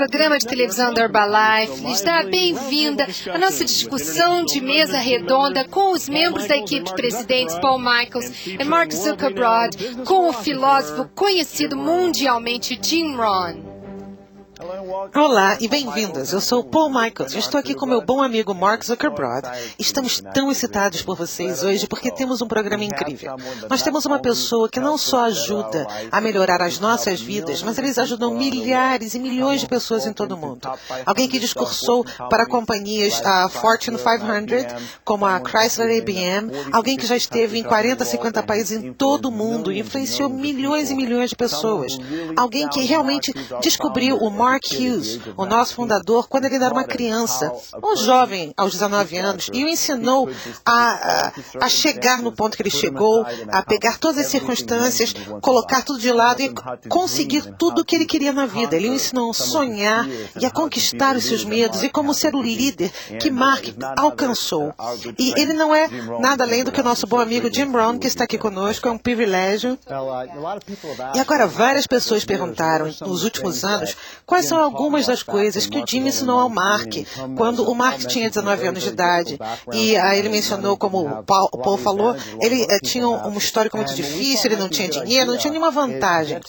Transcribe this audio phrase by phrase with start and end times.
[0.00, 5.92] programa de televisão da Herbalife lhes dá bem-vinda à nossa discussão de mesa redonda com
[5.92, 9.76] os membros da equipe de presidentes Paul Michaels e Mark Zuckerberg,
[10.06, 13.69] com o filósofo conhecido mundialmente Jim Rohn.
[15.14, 16.32] Olá e bem-vindas.
[16.32, 17.34] Eu sou Paul Michaels.
[17.34, 19.46] Estou aqui com meu bom amigo Mark Zuckerberg.
[19.78, 23.36] Estamos tão excitados por vocês hoje porque temos um programa incrível.
[23.68, 27.98] Nós temos uma pessoa que não só ajuda a melhorar as nossas vidas, mas eles
[27.98, 30.68] ajudam milhares e milhões de pessoas em todo o mundo.
[31.06, 37.16] Alguém que discursou para companhias a Fortune 500, como a Chrysler IBM, alguém que já
[37.16, 41.36] esteve em 40, 50 países em todo o mundo e influenciou milhões e milhões de
[41.36, 41.96] pessoas.
[42.36, 47.52] Alguém que realmente descobriu o Mark Hughes, o nosso fundador, quando ele era uma criança,
[47.82, 50.28] um jovem aos 19 anos, e o ensinou
[50.64, 55.82] a, a, a chegar no ponto que ele chegou, a pegar todas as circunstâncias, colocar
[55.82, 56.52] tudo de lado e
[56.88, 58.76] conseguir tudo o que ele queria na vida.
[58.76, 60.06] Ele o ensinou a sonhar
[60.40, 63.64] e a conquistar os seus medos e como ser o líder que Mark
[63.96, 64.72] alcançou.
[65.18, 65.88] E ele não é
[66.20, 68.90] nada além do que o nosso bom amigo Jim Brown, que está aqui conosco, é
[68.90, 69.78] um privilégio.
[71.14, 75.84] E agora, várias pessoas perguntaram nos últimos anos quais são algumas das coisas que o
[75.86, 76.94] Jim ensinou ao Mark
[77.36, 79.38] quando o Mark tinha 19 anos de idade.
[79.72, 83.94] E aí ele mencionou, como o Paul, Paul falou, ele uh, tinha um histórico muito
[83.94, 86.40] difícil, ele não tinha dinheiro, não tinha nenhuma vantagem.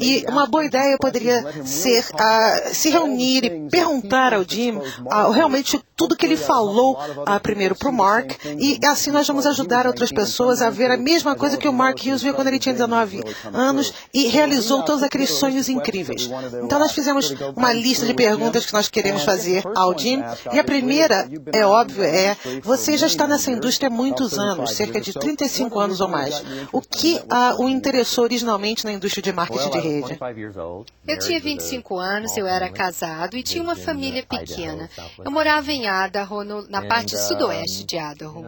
[0.00, 5.80] E uma boa ideia poderia ser uh, se reunir e perguntar ao Jim uh, realmente
[5.96, 6.98] tudo que ele falou
[7.42, 11.36] primeiro para o Mark, e assim nós vamos ajudar outras pessoas a ver a mesma
[11.36, 15.30] coisa que o Mark Hughes viu quando ele tinha 19 anos e realizou todos aqueles
[15.30, 16.28] sonhos incríveis.
[16.64, 17.32] Então nós fizemos
[17.62, 20.20] uma lista de perguntas que nós queremos fazer ao Jim.
[20.52, 25.00] E a primeira, é óbvio, é: você já está nessa indústria há muitos anos, cerca
[25.00, 26.42] de 35 anos ou mais.
[26.72, 30.18] O que uh, o interessou originalmente na indústria de marketing de rede?
[31.06, 34.90] Eu tinha 25 anos, eu era casado e tinha uma família pequena.
[35.24, 38.44] Eu morava em Idaho, no, na parte sudoeste de Idaho.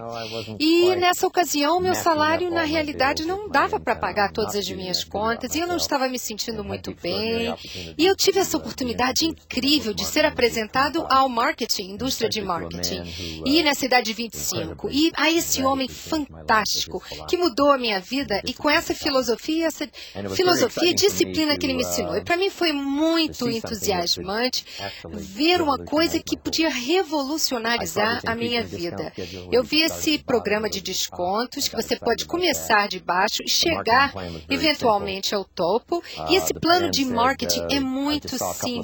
[0.59, 5.55] E nessa ocasião, meu salário, na realidade, não dava para pagar todas as minhas contas
[5.55, 7.55] e eu não estava me sentindo muito bem.
[7.97, 13.03] E eu tive essa oportunidade oportunidade incrível de ser apresentado ao marketing, indústria de marketing,
[13.45, 14.89] e na cidade 25.
[14.91, 19.89] E a esse homem fantástico que mudou a minha vida e com essa filosofia, essa
[20.35, 22.17] filosofia e disciplina que ele me ensinou.
[22.17, 24.65] E para mim foi muito entusiasmante
[25.13, 29.13] ver uma coisa que podia revolucionarizar a minha vida.
[29.51, 34.13] Eu vi esse programa de descontos que você pode começar de baixo e chegar
[34.49, 36.03] eventualmente ao topo.
[36.29, 38.84] E esse plano de marketing é muito simples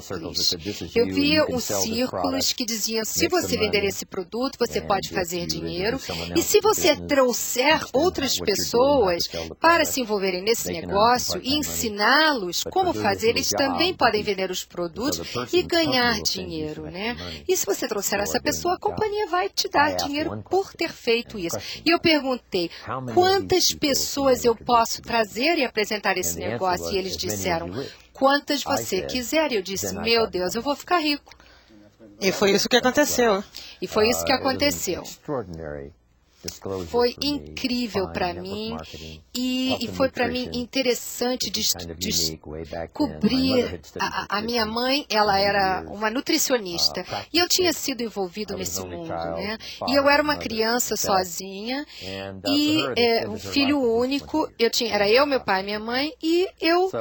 [0.95, 5.99] Eu via uns círculos que diziam: se você vender esse produto, você pode fazer dinheiro.
[6.35, 9.29] E se você trouxer outras pessoas
[9.59, 15.21] para se envolverem nesse negócio e ensiná-los como fazer, eles também podem vender os produtos
[15.53, 17.15] e ganhar dinheiro, né?
[17.47, 21.37] E se você trouxer essa pessoa, a companhia vai te dar dinheiro por ter feito
[21.37, 21.57] isso.
[21.85, 22.69] E eu perguntei:
[23.13, 26.93] quantas pessoas eu posso trazer e apresentar esse negócio?
[26.93, 27.71] E eles disseram:
[28.21, 29.51] quantas você quiser.
[29.51, 31.35] E eu disse, meu Deus, eu vou ficar rico.
[32.21, 33.43] E foi isso que aconteceu.
[33.81, 35.03] E foi isso que aconteceu.
[36.87, 38.75] Foi incrível para mim
[39.33, 41.51] e, e foi para mim interessante
[41.97, 42.41] descobrir.
[43.99, 48.81] A, a, minha mãe, ela era uma nutricionista uh, e eu tinha sido envolvido nesse
[48.81, 49.59] mundo, né?
[49.87, 54.51] E eu era uma criança sozinha uh, e é, um filho único.
[54.57, 56.91] Eu tinha, era eu, meu pai, minha mãe e eu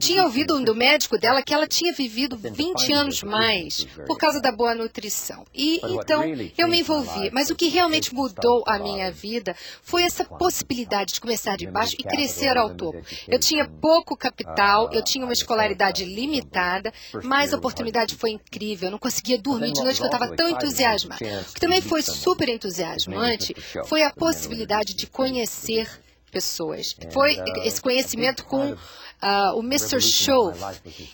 [0.00, 4.50] tinha ouvido do médico dela que ela tinha vivido 20 anos mais por causa da
[4.50, 5.44] boa nutrição.
[5.54, 6.24] E então
[6.58, 7.30] eu me envolvi.
[7.32, 11.96] Mas o que realmente mudou a minha vida foi essa possibilidade de começar de baixo
[11.98, 13.00] e crescer ao topo.
[13.28, 16.92] Eu tinha pouco capital, eu tinha uma escolaridade limitada,
[17.22, 18.88] mas a oportunidade foi incrível.
[18.88, 21.24] Eu não conseguia dormir de noite porque eu estava tão entusiasmado.
[21.24, 23.54] O que também foi super entusiasmante.
[23.84, 25.88] foi a possibilidade de conhecer
[26.30, 26.96] pessoas.
[27.12, 28.76] Foi esse conhecimento com
[29.22, 30.00] uh, o Mr.
[30.00, 30.52] Show,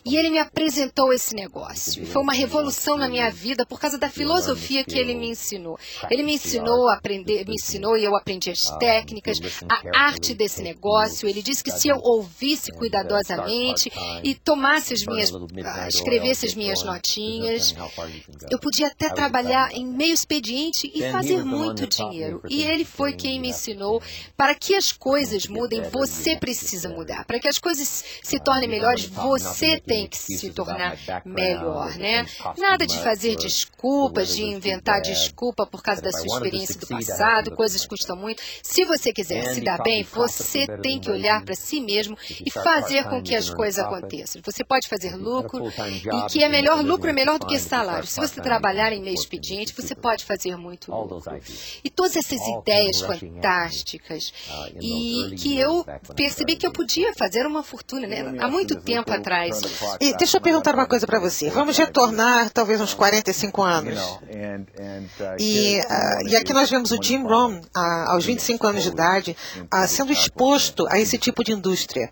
[0.05, 2.03] e ele me apresentou esse negócio.
[2.03, 5.79] E foi uma revolução na minha vida por causa da filosofia que ele me ensinou.
[6.11, 10.63] Ele me ensinou a aprender, me ensinou e eu aprendi as técnicas, a arte desse
[10.63, 11.29] negócio.
[11.29, 13.91] Ele disse que se eu ouvisse cuidadosamente
[14.23, 15.47] e tomasse as minhas, uh,
[15.89, 17.75] escrevesse as minhas notinhas,
[18.51, 22.43] eu podia até trabalhar em meio expediente e fazer muito dinheiro.
[22.49, 24.03] E ele foi quem me ensinou
[24.37, 27.25] para que as coisas mudem, você precisa mudar.
[27.25, 32.27] Para que as coisas se tornem melhores, você tem que se tornar melhor, né?
[32.59, 37.87] Nada de fazer desculpas, de inventar desculpa por causa da sua experiência do passado, coisas
[37.87, 38.43] custam muito.
[38.63, 43.05] Se você quiser se dar bem, você tem que olhar para si mesmo e fazer
[43.05, 44.43] com que as coisas aconteçam.
[44.45, 48.07] Você pode fazer lucro e que é melhor lucro é melhor do que salário.
[48.07, 51.41] Se você trabalhar em meio expediente, você pode fazer muito lucro.
[51.85, 54.33] E todas essas ideias fantásticas
[54.81, 55.85] e que eu
[56.15, 58.35] percebi que eu podia fazer uma fortuna, né?
[58.41, 59.61] Há muito tempo atrás.
[60.01, 61.49] E deixa eu perguntar uma coisa para você.
[61.51, 64.19] Vamos retornar talvez uns 45 anos.
[65.39, 69.37] E, uh, e aqui nós vemos o Jim Rohn, uh, aos 25 anos de idade,
[69.73, 72.11] uh, sendo exposto a esse tipo de indústria.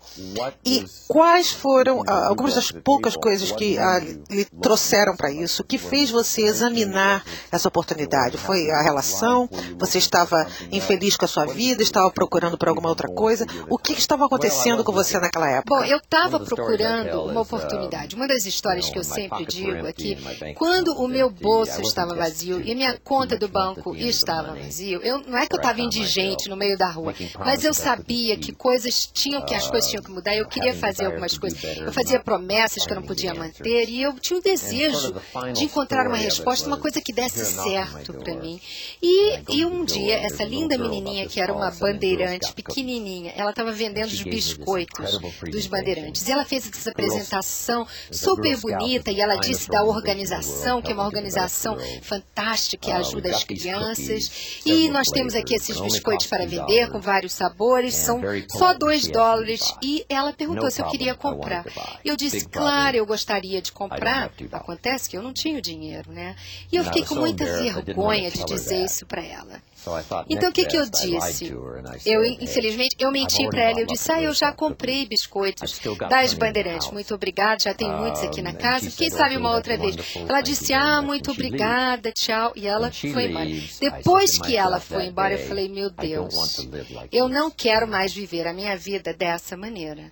[0.65, 3.77] E quais foram algumas das poucas coisas que
[4.29, 5.61] lhe trouxeram para isso?
[5.61, 8.37] O que fez você examinar essa oportunidade?
[8.37, 9.49] Foi a relação?
[9.77, 11.83] Você estava infeliz com a sua vida?
[11.83, 13.45] Estava procurando por alguma outra coisa?
[13.69, 15.64] O que estava acontecendo com você naquela época?
[15.67, 18.15] Bom, eu estava procurando uma oportunidade.
[18.15, 20.15] Uma das histórias que eu sempre digo é que
[20.53, 25.35] quando o meu bolso estava vazio e minha conta do banco estava vazio, eu, não
[25.35, 29.41] é que eu estava indigente no meio da rua, mas eu sabia que coisas tinham
[29.41, 30.35] que as coisas tinham que mudar.
[30.35, 31.59] Eu queria fazer algumas coisas.
[31.77, 35.15] Eu fazia promessas que eu não podia manter e eu tinha um desejo
[35.51, 38.61] de encontrar uma resposta, uma coisa que desse certo para mim.
[39.01, 44.09] E, e um dia essa linda menininha que era uma bandeirante pequenininha, ela estava vendendo
[44.09, 45.19] os biscoitos
[45.55, 46.27] dos bandeirantes.
[46.27, 51.05] E ela fez essa apresentação super bonita e ela disse da organização, que é uma
[51.05, 54.61] organização fantástica que ajuda as crianças.
[54.65, 59.73] E nós temos aqui esses biscoitos para vender com vários sabores, são só dois dólares.
[59.81, 61.65] E ela perguntou se eu queria comprar.
[62.03, 64.31] Eu disse, claro, eu gostaria de comprar.
[64.51, 66.35] Acontece que eu não tinha o dinheiro, né?
[66.71, 69.61] E eu fiquei com muita vergonha de dizer isso para ela.
[70.29, 71.53] Então o que, que eu disse?
[72.05, 73.79] Eu, infelizmente, eu menti para ela.
[73.79, 75.79] Eu disse, ah, eu já comprei biscoitos
[76.09, 76.91] das Bandeirantes.
[76.91, 78.89] Muito obrigada, já tem muitos aqui na casa.
[78.91, 79.95] Quem sabe uma outra vez?
[80.15, 82.53] Ela disse, ah, muito obrigada, tchau.
[82.55, 83.45] E ela foi embora.
[83.79, 86.67] Depois que ela foi embora, eu falei, meu Deus,
[87.11, 90.09] eu não quero mais viver a minha vida dessa maneira.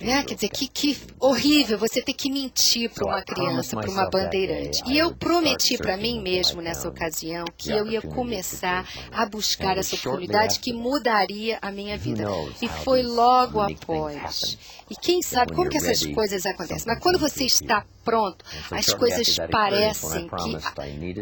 [0.00, 4.08] É, quer dizer, que, que horrível você ter que mentir para uma criança, para uma
[4.10, 4.82] bandeirante.
[4.86, 9.96] E eu prometi para mim mesmo nessa ocasião que eu ia começar a buscar essa
[9.96, 12.24] oportunidade que mudaria a minha vida.
[12.60, 14.58] E foi logo após.
[14.90, 16.84] E quem sabe como que essas coisas acontecem?
[16.86, 20.56] Mas quando você está pronto, as coisas parecem que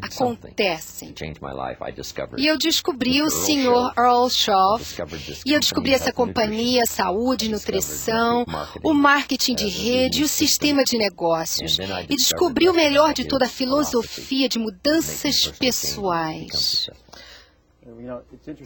[0.02, 1.12] acontecem.
[2.38, 3.92] E eu descobri o Sr.
[3.98, 4.80] Earl Shaw,
[5.44, 8.44] e eu descobri essa companhia, saúde, nutrição,
[8.84, 11.76] o marketing de rede e o sistema de negócios.
[12.08, 16.88] E descobri o melhor de toda a filosofia de mudanças pessoais.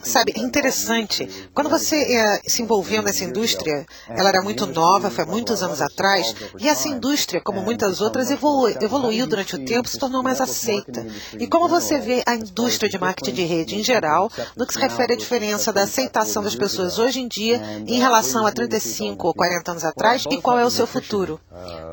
[0.03, 1.49] Sabe, é interessante.
[1.53, 5.81] Quando você é, se envolveu nessa indústria, ela era muito nova, foi há muitos anos
[5.81, 10.41] atrás, e essa indústria, como muitas outras, evolu evoluiu durante o tempo, se tornou mais
[10.41, 11.05] aceita.
[11.39, 14.79] E como você vê a indústria de marketing de rede em geral, no que se
[14.79, 19.33] refere à diferença da aceitação das pessoas hoje em dia em relação a 35 ou
[19.33, 21.39] 40 anos atrás, e qual é o seu futuro?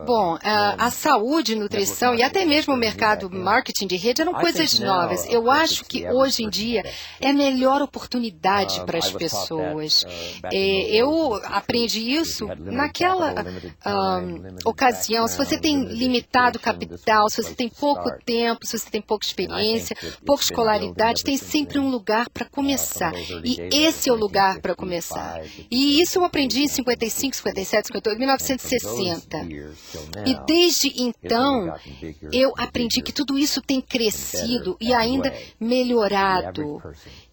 [0.04, 4.78] Bom, a, a saúde, nutrição e até mesmo o mercado marketing de rede eram coisas
[4.78, 5.26] novas.
[5.28, 6.82] Eu acho que hoje em dia
[7.20, 10.04] é a melhor oportunidade para as pessoas.
[10.44, 13.34] É, eu aprendi isso naquela
[13.86, 15.26] um, ocasião.
[15.26, 19.96] Se você tem limitado capital, se você tem pouco tempo, se você tem pouca experiência,
[20.24, 23.12] pouca escolaridade, tem sempre um lugar para começar.
[23.44, 25.42] E esse é o lugar para começar.
[25.70, 29.38] E isso eu aprendi em 55, 57, 58, 1960.
[30.26, 31.74] E desde então,
[32.32, 36.80] eu aprendi que tudo isso tem crescido e ainda melhorado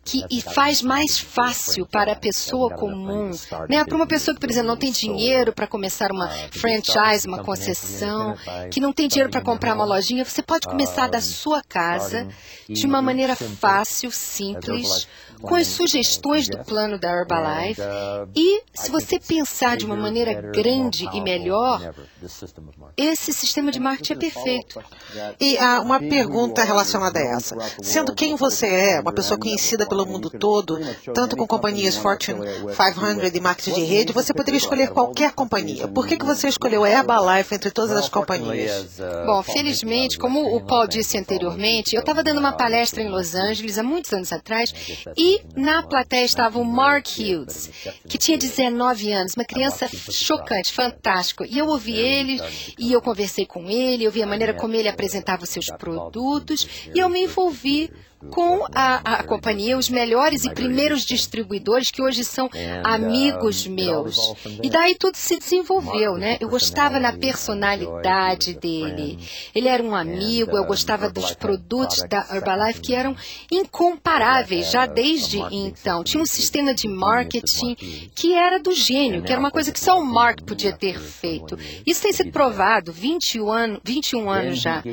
[0.05, 3.31] que e faz mais fácil para a pessoa comum,
[3.67, 3.83] né?
[3.83, 8.37] para uma pessoa que, por exemplo, não tem dinheiro para começar uma franchise, uma concessão,
[8.69, 12.27] que não tem dinheiro para comprar uma lojinha, você pode começar da sua casa
[12.69, 15.07] de uma maneira fácil, simples,
[15.45, 17.81] com as sugestões do plano da Herbalife.
[18.35, 21.93] E se você pensar de uma maneira grande e melhor,
[22.97, 24.83] esse sistema de marketing é perfeito.
[25.39, 27.55] E há uma pergunta relacionada a essa.
[27.81, 30.79] Sendo quem você é, uma pessoa conhecida pelo mundo todo,
[31.13, 32.39] tanto com companhias Fortune
[32.75, 35.87] 500 e marketing de rede, você poderia escolher qualquer companhia.
[35.87, 38.97] Por que, que você escolheu a Herbalife entre todas as companhias?
[39.25, 43.77] Bom, felizmente, como o Paul disse anteriormente, eu estava dando uma palestra em Los Angeles
[43.77, 44.73] há muitos anos atrás
[45.15, 47.69] e na plateia estava o Mark Hughes,
[48.07, 51.45] que tinha 19 anos, uma criança chocante, fantástico.
[51.45, 52.39] E eu ouvi ele
[52.77, 56.67] e eu conversei com ele, eu vi a maneira como ele apresentava os seus produtos
[56.93, 57.91] e eu me envolvi
[58.29, 62.49] com a, a companhia, os melhores e primeiros distribuidores que hoje são
[62.83, 64.33] amigos meus.
[64.63, 66.37] E daí tudo se desenvolveu, né?
[66.39, 69.19] Eu gostava na personalidade dele.
[69.53, 73.15] Ele era um amigo, eu gostava dos produtos da Herbalife que eram
[73.51, 76.03] incomparáveis já desde então.
[76.03, 77.75] Tinha um sistema de marketing
[78.15, 81.57] que era do gênio, que era uma coisa que só o Mark podia ter feito.
[81.85, 84.83] Isso tem sido provado 21 anos, 21 anos já.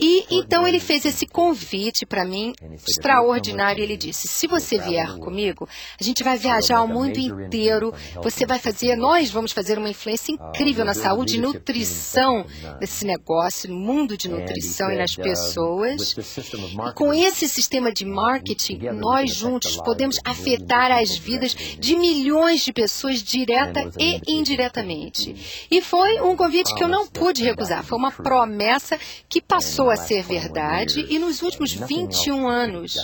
[0.00, 2.52] E então ele fez esse convite para mim
[2.86, 3.82] extraordinário.
[3.82, 5.68] Ele disse: se você vier comigo,
[6.00, 7.92] a gente vai viajar ao mundo inteiro.
[8.22, 12.46] Você vai fazer, nós vamos fazer uma influência incrível na saúde e nutrição
[12.80, 16.12] desse negócio, no mundo de nutrição e nas pessoas.
[16.12, 22.72] E com esse sistema de marketing, nós juntos podemos afetar as vidas de milhões de
[22.72, 25.66] pessoas direta e indiretamente.
[25.70, 27.84] E foi um convite que eu não pude recusar.
[27.84, 28.98] Foi uma promessa
[29.28, 32.96] que passou a ser verdade e nos últimos 21 anos.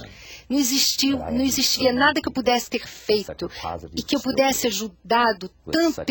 [0.49, 3.51] Não, existiu, não existia nada que eu pudesse ter feito
[3.97, 6.03] e que eu pudesse ajudado tanto,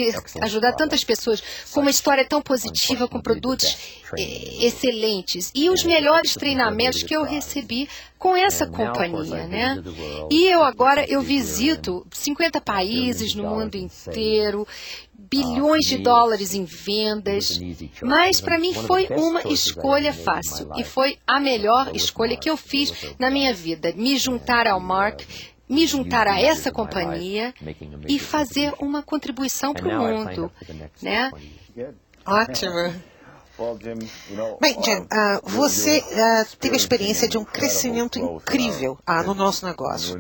[0.42, 3.78] ajudar tantas pessoas com uma história tão positiva, com produtos
[4.18, 5.52] eh, excelentes.
[5.54, 7.88] E os melhores treinamentos que eu recebi
[8.22, 9.84] com essa companhia, né?
[10.30, 14.68] E eu agora eu visito 50 países no mundo inteiro
[15.18, 17.60] bilhões de dólares em vendas,
[18.00, 22.94] mas para mim foi uma escolha fácil e foi a melhor escolha que eu fiz
[23.18, 25.22] na minha vida, me juntar ao Mark,
[25.68, 27.56] me juntar a essa companhia
[28.08, 30.52] e fazer uma contribuição para o mundo,
[31.02, 31.32] né?
[32.24, 32.94] Ótimo.
[34.60, 35.08] Bem, Jim, uh,
[35.44, 40.20] você uh, teve a experiência de um crescimento incrível uh, no nosso negócio.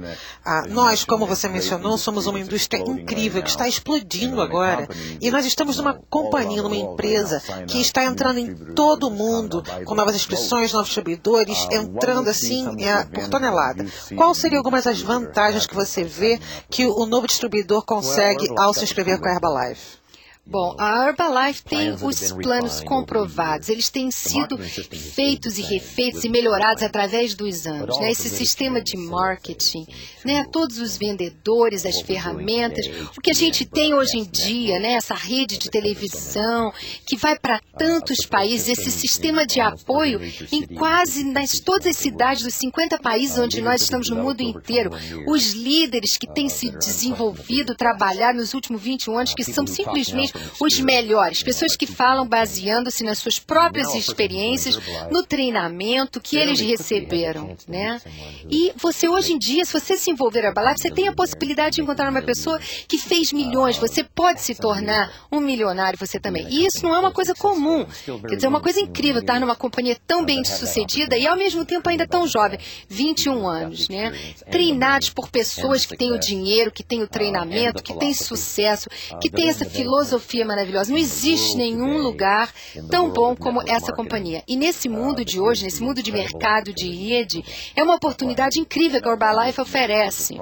[0.69, 4.87] nós, como você mencionou, somos uma indústria incrível que está explodindo agora.
[5.19, 9.95] E nós estamos numa companhia, numa empresa que está entrando em todo o mundo, com
[9.95, 12.65] novas inscrições, novos distribuidores, entrando assim
[13.13, 13.85] por tonelada.
[14.15, 18.83] Qual seriam algumas das vantagens que você vê que o novo distribuidor consegue ao se
[18.83, 20.00] inscrever com a Herbalife?
[20.43, 26.81] Bom, a Herbalife tem os planos comprovados, eles têm sido feitos e refeitos e melhorados
[26.81, 27.97] através dos anos.
[27.99, 28.11] Né?
[28.11, 29.85] Esse sistema de marketing,
[30.25, 30.43] né?
[30.51, 34.93] todos os vendedores, as ferramentas, o que a gente tem hoje em dia, né?
[34.93, 36.73] essa rede de televisão
[37.05, 40.19] que vai para tantos países, esse sistema de apoio
[40.51, 44.91] em quase nas todas as cidades dos 50 países onde nós estamos no mundo inteiro,
[45.27, 50.79] os líderes que têm se desenvolvido, trabalhado nos últimos 21 anos, que são simplesmente os
[50.79, 58.01] melhores, pessoas que falam baseando-se nas suas próprias experiências, no treinamento que eles receberam, né?
[58.49, 61.75] E você hoje em dia, se você se envolver a balada, você tem a possibilidade
[61.75, 66.47] de encontrar uma pessoa que fez milhões, você pode se tornar um milionário você também.
[66.49, 67.85] E isso não é uma coisa comum.
[68.27, 71.65] Quer dizer, é uma coisa incrível estar numa companhia tão bem sucedida e ao mesmo
[71.65, 74.11] tempo ainda tão jovem, 21 anos, né?
[74.49, 78.89] Treinados por pessoas que têm o dinheiro, que têm o treinamento, que têm sucesso,
[79.21, 80.91] que têm essa filosofia filosofia maravilhosa.
[80.91, 82.49] Não existe nenhum lugar
[82.89, 84.43] tão bom como essa companhia.
[84.47, 87.43] E nesse mundo de hoje, nesse mundo de mercado, de rede,
[87.75, 90.39] é uma oportunidade incrível que a Herbalife oferece.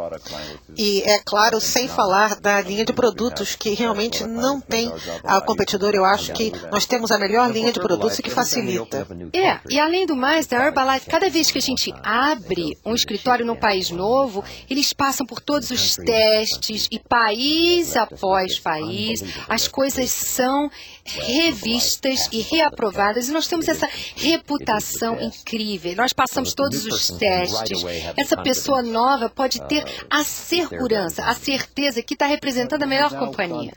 [0.78, 4.92] E é claro, sem falar da linha de produtos que realmente não tem
[5.24, 5.94] a competidor.
[5.96, 9.08] Eu acho que nós temos a melhor linha de produtos que facilita.
[9.34, 13.46] É, e além do mais, da Herbalife, cada vez que a gente abre um escritório
[13.46, 20.10] num país novo, eles passam por todos os testes e país após país, as coisas
[20.10, 20.70] são
[21.06, 25.96] revistas e reaprovadas e nós temos essa reputação incrível.
[25.96, 27.84] Nós passamos todos os testes.
[28.16, 33.72] Essa pessoa nova pode ter a segurança, a certeza que está representando a melhor companhia.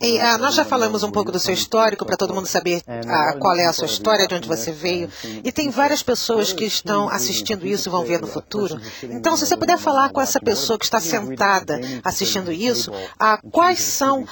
[0.00, 3.36] E, ah, nós já falamos um pouco do seu histórico para todo mundo saber ah,
[3.38, 5.10] qual é a sua história, de onde você veio.
[5.42, 8.80] E tem várias pessoas que estão assistindo isso e vão ver no futuro.
[9.02, 13.80] Então, se você puder falar com essa pessoa que está sentada assistindo isso, ah, quais
[13.80, 14.26] são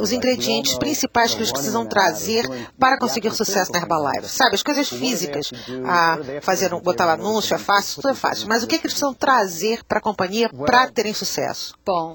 [0.00, 0.35] os ingredientes
[0.78, 2.46] principais que eles precisam trazer
[2.78, 4.28] para conseguir sucesso na Herbalife?
[4.28, 5.50] Sabe, as coisas físicas,
[5.86, 8.48] a fazer, botar anúncio é fácil, tudo é fácil.
[8.48, 11.74] Mas o que, que eles precisam trazer para a companhia para terem sucesso?
[11.84, 12.14] Bom,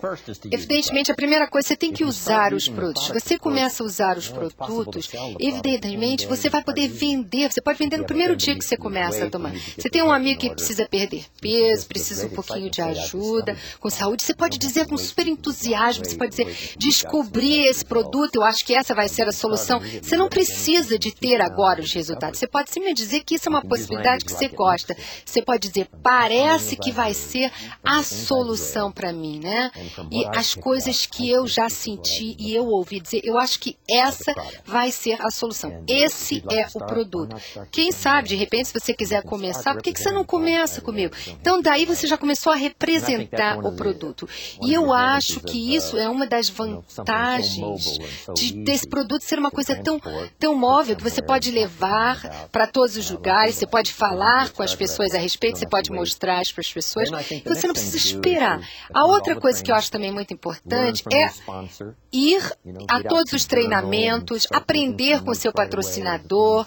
[0.51, 3.10] evidentemente, a primeira coisa, você tem que usar os produtos.
[3.10, 5.10] Você começa a usar os produtos,
[5.40, 7.51] evidentemente, você vai poder vender.
[7.51, 9.54] Você pode vender no primeiro dia que você começa a tomar.
[9.78, 14.24] Você tem um amigo que precisa perder peso, precisa um pouquinho de ajuda com saúde.
[14.24, 18.65] Você pode dizer com super entusiasmo, você pode dizer, descobrir esse produto produto, eu acho
[18.65, 19.80] que essa vai ser a solução.
[19.80, 22.38] Você não precisa de ter agora os resultados.
[22.38, 24.96] Você pode simplesmente dizer que isso é uma possibilidade que você gosta.
[25.25, 27.51] Você pode dizer, parece que vai ser
[27.84, 29.72] a solução para mim, né?
[30.12, 34.34] E as coisas que eu já senti e eu ouvi dizer, eu acho que essa
[34.65, 35.84] vai ser a solução.
[35.88, 37.36] Esse é o produto.
[37.72, 41.15] Quem sabe, de repente, se você quiser começar, por que, que você não começa comigo?
[41.27, 44.27] Então, daí você já começou a representar o produto.
[44.62, 48.00] E eu acho que isso é uma das vantagens
[48.34, 50.01] de, desse produto ser uma coisa tão,
[50.39, 54.75] tão móvel que você pode levar para todos os lugares, você pode falar com as
[54.75, 57.10] pessoas a respeito, você pode mostrar para as pessoas.
[57.46, 58.62] Você não precisa esperar.
[58.93, 61.29] A outra coisa que eu acho também muito importante é
[62.12, 62.41] ir
[62.88, 66.65] a todos os treinamentos, aprender com o seu patrocinador,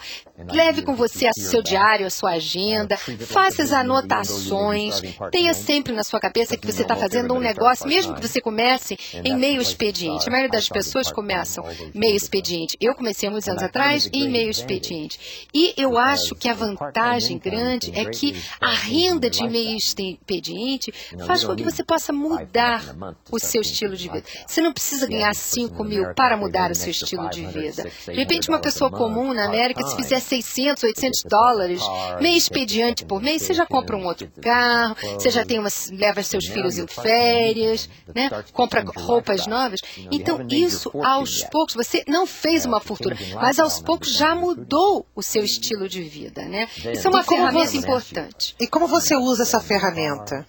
[0.53, 5.01] leve com você o seu diário, a sua agenda, faça as anotações,
[5.31, 8.99] tenha sempre na sua cabeça que você está fazendo um negócio, mesmo que você comece
[9.25, 10.29] em meio expediente.
[10.29, 11.65] A maioria das pessoas começam
[11.95, 12.77] meio expediente.
[12.79, 15.49] Eu comecei muitos anos atrás em meio expediente.
[15.55, 20.93] E eu acho que a vantagem grande é que a renda de meio expediente
[21.27, 22.95] faz com que você possa mudar
[23.33, 24.25] o seu estilo de vida.
[24.47, 27.91] Você não precisa ganhar 5 mil para mudar o seu estilo de vida.
[28.05, 31.81] De repente, uma pessoa comum na América, se fizer 600, 800 dólares,
[32.21, 36.23] meio expediente por mês, você já compra um outro carro, você já tem uma, leva
[36.23, 38.29] seus filhos em férias, né?
[38.53, 39.81] compra roupas novas.
[40.11, 45.23] Então, isso, aos poucos, você não fez uma fortuna, mas aos poucos já mudou o
[45.23, 46.45] seu estilo de vida.
[46.45, 46.69] Né?
[46.93, 48.55] Isso é uma ferramenta importante.
[48.61, 50.47] E como você usa essa ferramenta?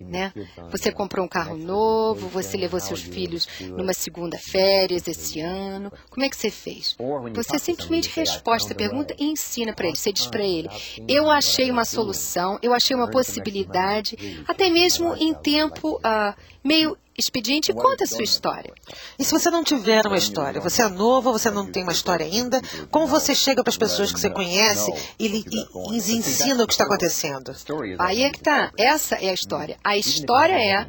[0.00, 0.34] Né?
[0.70, 5.90] Você comprou um carro novo, você levou seus filhos numa segunda férias esse ano.
[6.10, 6.94] Como é que você fez?
[7.34, 9.96] Você simplesmente responde a pergunta e ensina para ele.
[9.96, 10.68] Você diz para ele:
[11.08, 17.70] Eu achei uma solução, eu achei uma possibilidade, até mesmo em tempo uh, meio expediente
[17.70, 18.72] e conta a sua história.
[19.18, 22.26] E se você não tiver uma história, você é novo, você não tem uma história
[22.26, 26.64] ainda, como você chega para as pessoas que você conhece e, e, e lhes ensina
[26.64, 27.54] o que está acontecendo?
[27.98, 28.72] Aí é que está.
[28.78, 29.76] Essa é a história.
[29.82, 30.86] A história é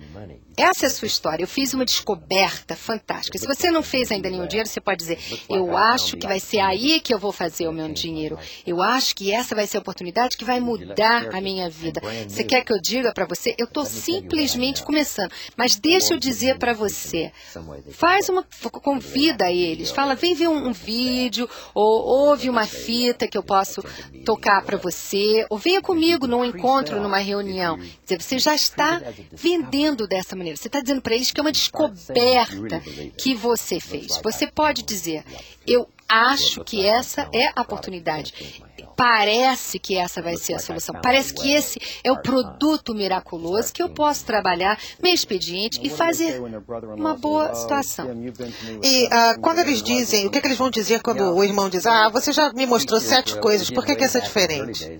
[0.58, 1.44] essa é a sua história.
[1.44, 3.38] Eu fiz uma descoberta fantástica.
[3.38, 6.60] Se você não fez ainda nenhum dinheiro, você pode dizer: Eu acho que vai ser
[6.60, 8.40] aí que eu vou fazer o meu dinheiro.
[8.66, 12.02] Eu acho que essa vai ser a oportunidade que vai mudar a minha vida.
[12.28, 13.54] Você quer que eu diga para você?
[13.56, 15.32] Eu estou simplesmente começando.
[15.56, 17.32] Mas deixa eu dizer para você:
[17.92, 18.44] faz uma.
[18.72, 19.92] Convida eles.
[19.92, 23.84] Fala: vem ver um, um vídeo, ou ouve uma fita que eu posso
[24.26, 27.78] tocar para você, ou venha comigo num encontro, numa reunião.
[27.78, 30.58] Quer dizer, você já está vendendo dessa maneira maneira.
[30.58, 32.82] Você está dizendo para eles que é uma descoberta
[33.18, 34.20] que você fez.
[34.24, 35.24] Você pode dizer,
[35.66, 38.64] eu acho que essa é a oportunidade
[38.98, 40.96] parece que essa vai ser a solução.
[41.04, 46.42] Parece que esse é o produto miraculoso que eu posso trabalhar meu expediente e fazer
[46.98, 48.08] uma boa situação.
[48.84, 51.70] E uh, quando eles dizem, o que, é que, eles vão dizer quando o irmão
[51.70, 55.00] diz, ah, você já me mostrou sete coisas, por que, que essa é diferente?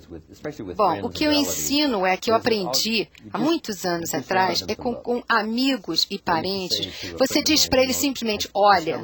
[0.76, 4.94] Bom, o que eu ensino é que eu aprendi há muitos anos atrás, é com,
[4.94, 7.14] com amigos e parentes.
[7.18, 9.02] Você diz para eles simplesmente, olha,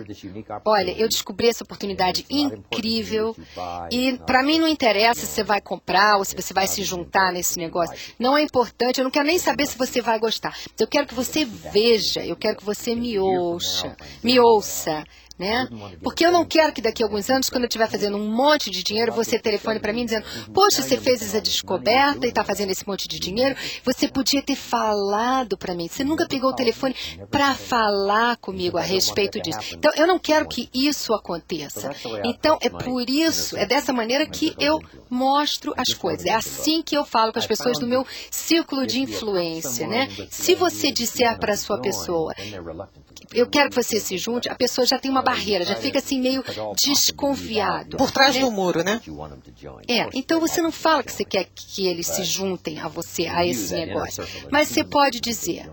[0.63, 3.35] olha, eu descobri essa oportunidade incrível
[3.91, 6.83] e para mim não interessa interessa se você vai comprar ou se você vai se
[6.83, 7.95] juntar nesse negócio.
[8.19, 10.55] Não é importante, eu não quero nem saber se você vai gostar.
[10.77, 15.03] Eu quero que você veja, eu quero que você me ouça, me ouça.
[15.37, 15.67] Né?
[16.03, 18.69] Porque eu não quero que daqui a alguns anos, quando eu estiver fazendo um monte
[18.69, 22.69] de dinheiro, você telefone para mim dizendo: Poxa, você fez essa descoberta e está fazendo
[22.69, 23.55] esse monte de dinheiro.
[23.83, 25.87] Você podia ter falado para mim.
[25.87, 26.95] Você nunca pegou o telefone
[27.31, 29.57] para falar comigo a respeito disso.
[29.73, 31.91] Então, eu não quero que isso aconteça.
[32.23, 36.27] Então, é por isso, é dessa maneira que eu mostro as coisas.
[36.27, 39.87] É assim que eu falo com as pessoas do meu círculo de influência.
[39.87, 40.09] Né?
[40.29, 42.33] Se você disser para a sua pessoa
[43.33, 46.19] eu quero que você se junte, a pessoa já tem uma barreira, já fica assim
[46.19, 46.43] meio
[46.83, 47.97] desconfiado.
[47.97, 49.01] Por trás do muro, né?
[49.87, 53.45] É, então você não fala que você quer que eles se juntem a você, a
[53.45, 54.25] esse negócio.
[54.51, 55.69] Mas você pode dizer,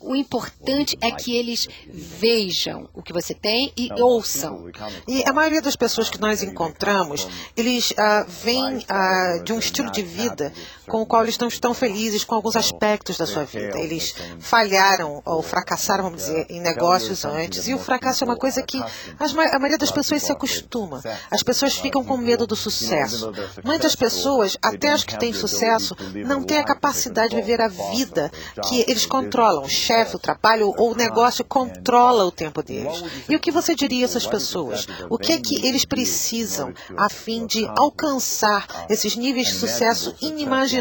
[0.00, 4.70] o importante é que eles vejam o que você tem e ouçam.
[5.06, 9.90] E a maioria das pessoas que nós encontramos, eles uh, vêm uh, de um estilo
[9.90, 10.52] de vida
[10.88, 13.78] com o qual eles não estão felizes com alguns aspectos da sua vida.
[13.78, 17.68] Eles falharam ou fracassaram, vamos dizer, em negócios antes.
[17.68, 18.82] E o fracasso é uma coisa que
[19.18, 21.00] a maioria das pessoas se acostuma.
[21.30, 23.32] As pessoas ficam com medo do sucesso.
[23.64, 25.94] Muitas pessoas, até as que têm sucesso,
[26.26, 28.30] não têm a capacidade de viver a vida
[28.68, 33.04] que eles controlam chefe, o trabalho ou o negócio controla o tempo deles.
[33.28, 34.86] E o que você diria a essas pessoas?
[35.10, 40.77] O que é que eles precisam a fim de alcançar esses níveis de sucesso inimagináveis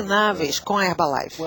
[0.60, 1.38] com a Herbalife?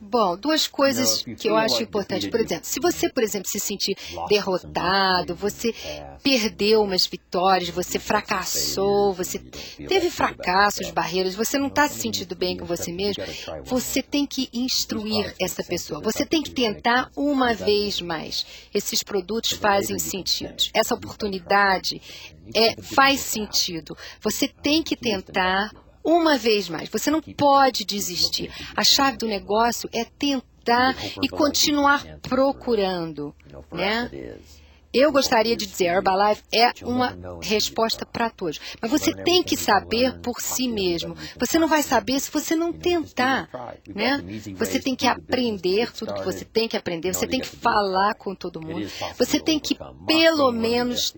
[0.00, 2.28] Bom, duas coisas que eu acho importantes.
[2.28, 3.96] Por exemplo, se você, por exemplo, se sentir
[4.28, 5.74] derrotado, você
[6.22, 12.56] perdeu umas vitórias, você fracassou, você teve fracassos, barreiras, você não está se sentindo bem
[12.56, 13.24] com você mesmo,
[13.64, 16.00] você tem que instruir essa pessoa.
[16.00, 18.46] Você tem que tentar uma vez mais.
[18.74, 20.54] Esses produtos fazem sentido.
[20.74, 22.00] Essa oportunidade
[22.54, 23.96] é, faz sentido.
[24.20, 25.70] Você tem que tentar
[26.08, 26.88] uma vez mais.
[26.88, 28.50] Você não pode desistir.
[28.74, 33.34] A chave do negócio é tentar e continuar procurando,
[33.70, 34.10] né?
[34.92, 38.58] Eu gostaria de dizer, Herbalife é uma resposta para todos.
[38.80, 41.14] Mas você tem que saber por si mesmo.
[41.38, 43.50] Você não vai saber se você não tentar,
[43.86, 44.24] né?
[44.56, 47.12] Você tem que aprender tudo que você tem que aprender.
[47.12, 48.90] Você tem que falar com todo mundo.
[49.18, 51.14] Você tem que, pelo menos,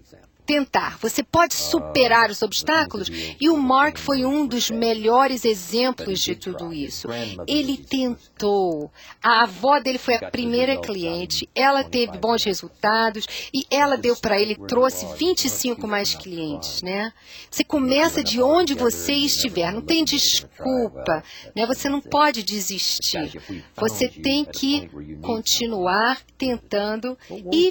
[0.51, 0.99] tentar.
[0.99, 3.09] Você pode superar os obstáculos
[3.41, 7.07] e o Mark foi um dos melhores exemplos de tudo isso.
[7.47, 8.91] Ele tentou.
[9.23, 14.41] A avó dele foi a primeira cliente, ela teve bons resultados e ela deu para
[14.41, 17.13] ele, trouxe 25 mais clientes, né?
[17.49, 21.23] Você começa de onde você estiver, não tem desculpa,
[21.55, 21.65] né?
[21.65, 23.41] Você não pode desistir.
[23.77, 24.91] Você tem que
[25.23, 27.17] continuar tentando
[27.53, 27.71] e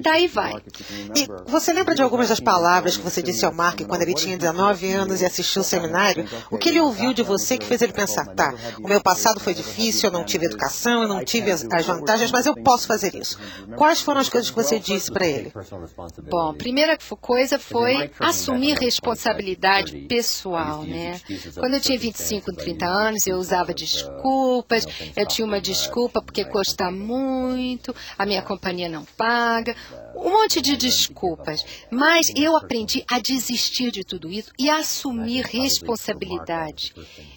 [0.00, 0.54] daí vai.
[1.16, 4.36] E você lembra de algumas das palavras que você disse ao Mark quando ele tinha
[4.36, 6.28] 19 anos e assistiu o seminário?
[6.50, 9.54] O que ele ouviu de você que fez ele pensar, tá, o meu passado foi
[9.54, 13.14] difícil, eu não tive educação, eu não tive as, as vantagens, mas eu posso fazer
[13.14, 13.38] isso.
[13.76, 15.52] Quais foram as coisas que você disse para ele?
[16.28, 21.20] Bom, a primeira coisa foi assumir responsabilidade pessoal, né?
[21.54, 26.90] Quando eu tinha 25, 30 anos, eu usava desculpas, eu tinha uma desculpa porque custa
[26.90, 29.74] muito, a minha companhia não paga,
[30.16, 31.64] um monte de desculpas.
[31.90, 36.94] Mas eu aprendi a desistir de tudo isso e a assumir responsabilidade.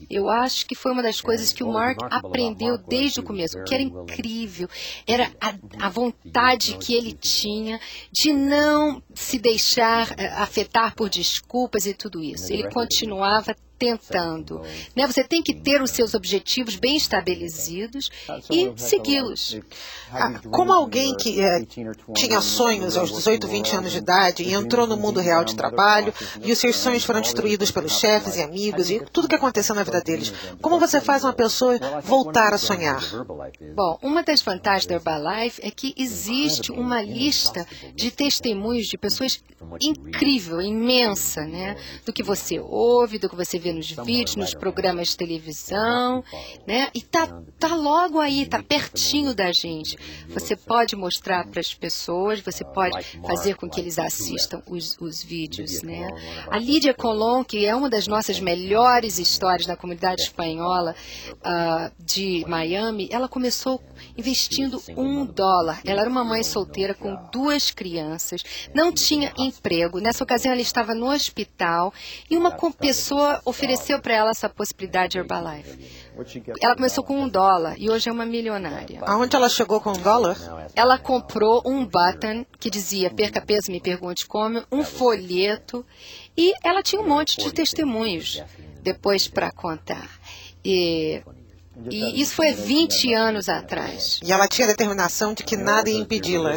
[0.09, 3.73] Eu acho que foi uma das coisas que o Mark aprendeu desde o começo, que
[3.73, 4.67] era incrível,
[5.05, 5.53] era a,
[5.85, 7.79] a vontade que ele tinha
[8.11, 12.51] de não se deixar uh, afetar por desculpas e tudo isso.
[12.51, 14.61] Ele continuava tentando.
[14.95, 15.07] Né?
[15.07, 18.11] Você tem que ter os seus objetivos bem estabelecidos
[18.51, 19.57] e segui-los.
[20.11, 21.65] Ah, como alguém que é,
[22.13, 26.13] tinha sonhos aos 18, 20 anos de idade e entrou no mundo real de trabalho
[26.43, 29.83] e os seus sonhos foram destruídos pelos chefes e amigos e tudo que aconteceu na
[29.83, 33.01] vida deles, como você faz uma pessoa voltar a sonhar?
[33.73, 37.65] Bom, uma das vantagens da Herbalife é que existe uma lista
[37.95, 39.41] de testemunhos de pessoas
[39.79, 41.75] incrível, imensa, né?
[42.05, 46.23] Do que você ouve, do que você vê vê nos vídeos, nos programas de televisão,
[46.65, 46.89] né?
[46.93, 47.27] E tá,
[47.59, 49.97] tá logo aí, tá pertinho da gente.
[50.29, 55.23] Você pode mostrar para as pessoas, você pode fazer com que eles assistam os, os
[55.23, 56.07] vídeos, né?
[56.49, 60.95] A Lídia Colon, que é uma das nossas melhores histórias na comunidade espanhola
[61.35, 63.81] uh, de Miami, ela começou
[64.17, 65.81] investindo um dólar.
[65.85, 68.41] Ela era uma mãe solteira com duas crianças,
[68.73, 69.99] não tinha emprego.
[69.99, 71.93] Nessa ocasião, ela estava no hospital
[72.29, 73.58] e uma pessoa ofereceu
[74.01, 75.77] para ela essa possibilidade de Herbalife.
[76.61, 79.01] Ela começou com um dólar e hoje é uma milionária.
[79.05, 80.37] Aonde ela chegou com um dólar?
[80.75, 85.85] Ela comprou um button que dizia perca peso, me pergunte como, um folheto
[86.37, 88.43] e ela tinha um monte de testemunhos
[88.81, 90.09] depois para contar.
[90.63, 91.21] E
[91.89, 94.19] e isso foi 20 anos atrás.
[94.23, 96.55] E ela tinha a determinação de que nada ia impedi-la.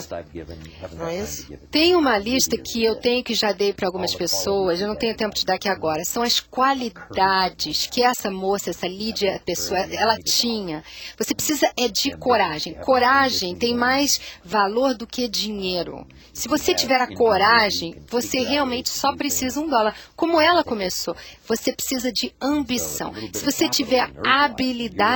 [0.94, 1.52] Não é isso?
[1.70, 5.16] Tem uma lista que eu tenho que já dei para algumas pessoas, eu não tenho
[5.16, 6.04] tempo de dar aqui agora.
[6.04, 10.82] São as qualidades que essa moça, essa Lídia pessoa, ela tinha.
[11.16, 12.74] Você precisa é de coragem.
[12.74, 16.06] Coragem tem mais valor do que dinheiro.
[16.32, 19.94] Se você tiver a coragem, você realmente só precisa um dólar.
[20.16, 21.14] Como ela começou,
[21.46, 23.12] você precisa de ambição.
[23.32, 25.11] Se você tiver habilidade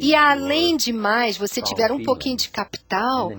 [0.00, 3.32] e além de mais, você tiver um pouquinho de capital,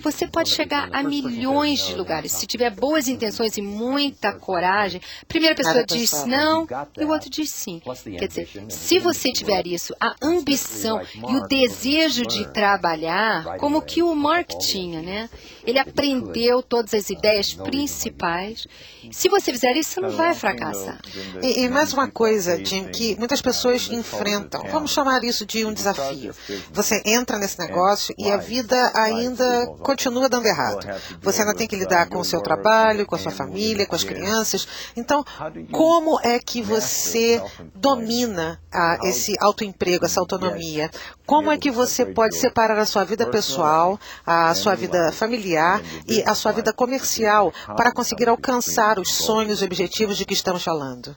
[0.00, 2.32] você pode chegar a milhões de lugares.
[2.32, 6.66] Se tiver boas intenções e muita coragem, a primeira pessoa diz não
[6.98, 7.80] e o outro diz sim.
[8.18, 14.02] Quer dizer, se você tiver isso, a ambição e o desejo de trabalhar, como que
[14.02, 15.28] o Mark tinha, né?
[15.66, 18.66] Ele aprendeu todas as ideias principais.
[19.10, 21.00] Se você fizer isso, você não vai fracassar.
[21.42, 24.62] E, e mais uma coisa, Jim, que muitas pessoas enfrentam.
[24.70, 26.34] Vamos chamar isso isso de um desafio.
[26.72, 30.86] Você entra nesse negócio e a vida ainda continua dando errado.
[31.20, 34.04] Você ainda tem que lidar com o seu trabalho, com a sua família, com as
[34.04, 34.66] crianças.
[34.96, 35.24] Então,
[35.72, 37.42] como é que você
[37.74, 40.90] domina ah, esse autoemprego, essa autonomia?
[41.26, 46.22] Como é que você pode separar a sua vida pessoal, a sua vida familiar e
[46.22, 51.16] a sua vida comercial para conseguir alcançar os sonhos e objetivos de que estamos falando?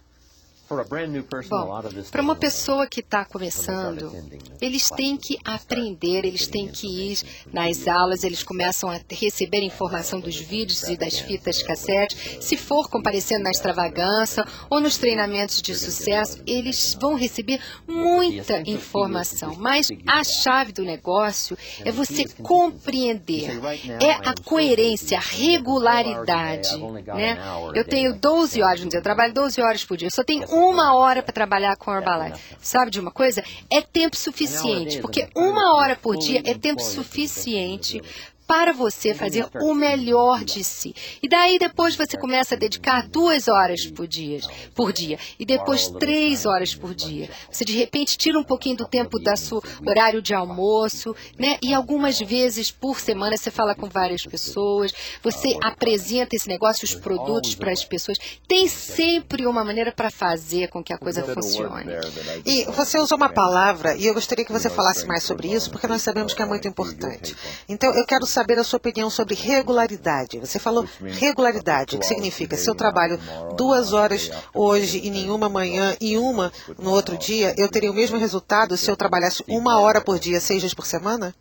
[1.50, 4.12] Bom, para uma pessoa que está começando,
[4.62, 7.20] eles têm que aprender, eles têm que ir
[7.54, 12.44] nas aulas, eles começam a receber informação dos vídeos e das fitas cassete.
[12.44, 19.56] Se for comparecendo na extravagância ou nos treinamentos de sucesso, eles vão receber muita informação.
[19.56, 23.52] Mas a chave do negócio é você compreender,
[24.02, 26.78] é a coerência, a regularidade.
[27.06, 27.38] Né?
[27.74, 31.22] Eu tenho 12 horas, eu trabalho 12 horas por dia, eu só tenho uma hora
[31.22, 32.56] para trabalhar com Herbalife.
[32.60, 33.44] Sabe de uma coisa?
[33.70, 38.02] É tempo suficiente, porque uma hora por dia é tempo suficiente
[38.48, 40.96] para você fazer o melhor de si.
[41.22, 44.40] E daí depois você começa a dedicar duas horas por dia,
[44.74, 47.30] por dia e depois três horas por dia.
[47.52, 51.58] Você de repente tira um pouquinho do tempo da seu horário de almoço, né?
[51.62, 56.96] E algumas vezes por semana você fala com várias pessoas, você apresenta esse negócio, os
[56.96, 58.18] produtos para as pessoas.
[58.48, 61.92] Tem sempre uma maneira para fazer com que a coisa funcione.
[62.46, 65.88] E você usou uma palavra e eu gostaria que você falasse mais sobre isso, porque
[65.88, 67.36] nós sabemos que é muito importante.
[67.68, 70.40] Então eu quero saber a sua opinião sobre regularidade.
[70.40, 73.20] Você falou regularidade, o que significa se eu trabalho
[73.56, 78.20] duas horas hoje e nenhuma amanhã e uma no outro dia, eu teria o mesmo
[78.20, 81.34] resultado se eu trabalhasse uma hora por dia, seis dias por semana?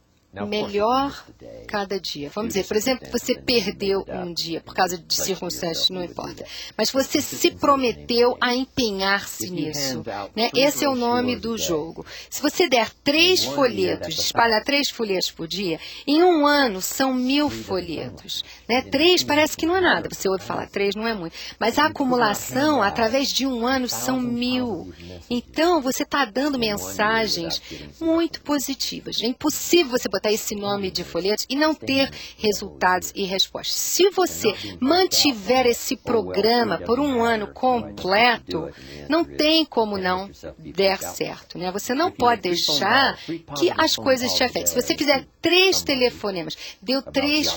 [0.45, 1.25] Melhor
[1.67, 2.31] cada dia.
[2.35, 6.45] Vamos dizer, por exemplo, você perdeu um dia por causa de circunstâncias, não importa.
[6.77, 10.03] Mas você se prometeu a empenhar-se nisso.
[10.35, 10.51] Né?
[10.55, 12.05] Esse é o nome do jogo.
[12.29, 17.49] Se você der três folhetos, espalhar três folhetos por dia, em um ano são mil
[17.49, 18.45] folhetos.
[18.69, 18.83] Né?
[18.83, 20.09] Três parece que não é nada.
[20.13, 21.35] Você ouve falar três, não é muito.
[21.59, 24.93] Mas a acumulação, através de um ano, são mil.
[25.29, 27.61] Então, você está dando mensagens
[28.01, 29.21] muito positivas.
[29.23, 33.75] É impossível você botar esse nome de folhetos e não ter resultados e respostas.
[33.75, 38.71] Se você mantiver esse programa por um ano completo,
[39.09, 41.59] não tem como não der certo.
[41.59, 41.71] Né?
[41.71, 43.19] Você não pode deixar
[43.57, 44.67] que as coisas te afetem.
[44.67, 47.49] Se você fizer três telefonemas, deu três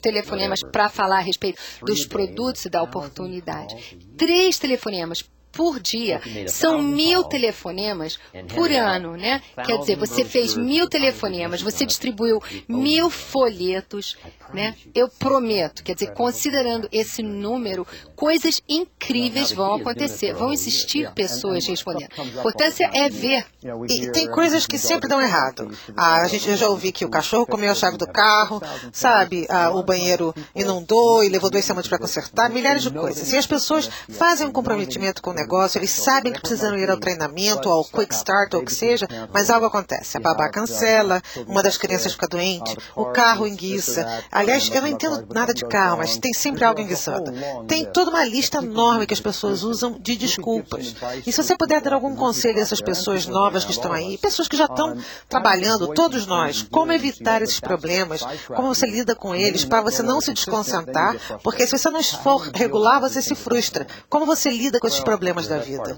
[0.00, 6.20] telefonemas para falar a respeito dos produtos e da oportunidade, três telefonemas por dia.
[6.48, 8.18] São mil telefonemas
[8.54, 9.42] por ano, né?
[9.64, 14.16] Quer dizer, você fez mil telefonemas, você distribuiu mil folhetos,
[14.52, 14.74] né?
[14.94, 20.34] Eu prometo, quer dizer, considerando esse número, coisas incríveis vão acontecer.
[20.34, 22.10] Vão existir pessoas respondendo.
[22.18, 23.44] A importância é ver.
[23.88, 25.70] E tem coisas que sempre dão errado.
[25.96, 29.46] Ah, a gente eu já ouvi que o cachorro comeu a chave do carro, sabe?
[29.48, 33.32] Ah, o banheiro inundou e levou duas semanas para consertar, milhares de coisas.
[33.32, 36.98] E as pessoas fazem um comprometimento com o negócio, eles sabem que precisam ir ao
[36.98, 40.16] treinamento, ao quick start, ou o que seja, mas algo acontece.
[40.16, 44.06] A babá cancela, uma das crianças fica doente, o carro enguiça.
[44.30, 47.32] Aliás, eu não entendo nada de carro, mas tem sempre algo enguiçando.
[47.66, 50.94] Tem toda uma lista enorme que as pessoas usam de desculpas.
[51.26, 54.48] E se você puder dar algum conselho a essas pessoas novas que estão aí, pessoas
[54.48, 54.96] que já estão
[55.28, 60.20] trabalhando, todos nós, como evitar esses problemas, como você lida com eles, para você não
[60.20, 63.86] se desconcentrar, porque se você não for regular, você se frustra.
[64.08, 65.29] Como você lida com esses problemas?
[65.32, 65.96] Problemas da vida.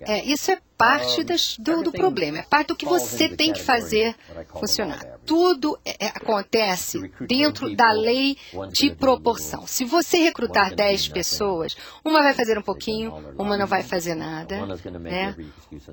[0.00, 3.62] É, isso é parte das, do, do, problema, é parte do que você tem que
[3.62, 4.16] fazer
[4.58, 5.00] funcionar.
[5.24, 8.36] Tudo é, é acontece dentro da lei
[8.72, 9.64] de proporção.
[9.66, 14.66] Se você recrutar 10 pessoas, uma vai fazer um pouquinho, uma não vai fazer nada,
[14.98, 15.36] né?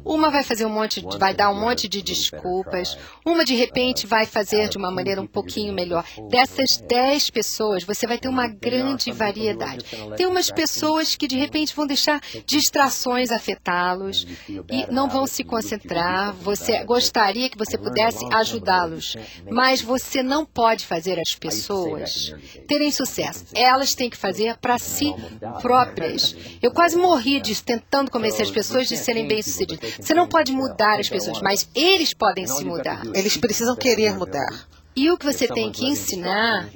[0.03, 4.25] Uma vai fazer um monte, vai dar um monte de desculpas, uma de repente vai
[4.25, 6.03] fazer de uma maneira um pouquinho melhor.
[6.29, 9.85] Dessas 10 pessoas, você vai ter uma grande variedade.
[10.17, 12.19] Tem umas pessoas que de repente vão deixar
[12.59, 16.33] distrações afetá-los e não vão se concentrar.
[16.33, 19.15] Você gostaria que você pudesse ajudá-los,
[19.49, 22.33] mas você não pode fazer as pessoas
[22.67, 23.45] terem sucesso.
[23.55, 25.13] Elas têm que fazer para si
[25.61, 26.35] próprias.
[26.61, 29.95] Eu quase morri disso, tentando convencer as pessoas de serem bem-sucedidas.
[29.99, 33.01] Você não pode mudar as pessoas, mas eles podem se mudar.
[33.13, 34.67] Eles precisam querer mudar.
[34.99, 36.67] E o que você tem que ensinar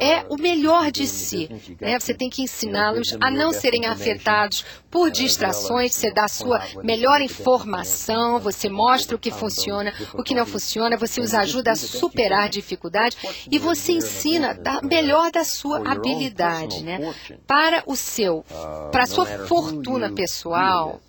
[0.00, 1.50] é o melhor de si.
[1.80, 1.98] Né?
[1.98, 5.92] Você tem que ensiná-los a não serem afetados por distrações.
[5.92, 10.96] Você dá a sua melhor informação, você mostra o que funciona, o que não funciona,
[10.96, 13.18] você os ajuda a superar dificuldades
[13.50, 16.84] e você ensina da melhor da sua habilidade.
[16.84, 17.12] Né?
[17.48, 18.44] Para o seu,
[18.92, 21.00] para a sua fortuna pessoal,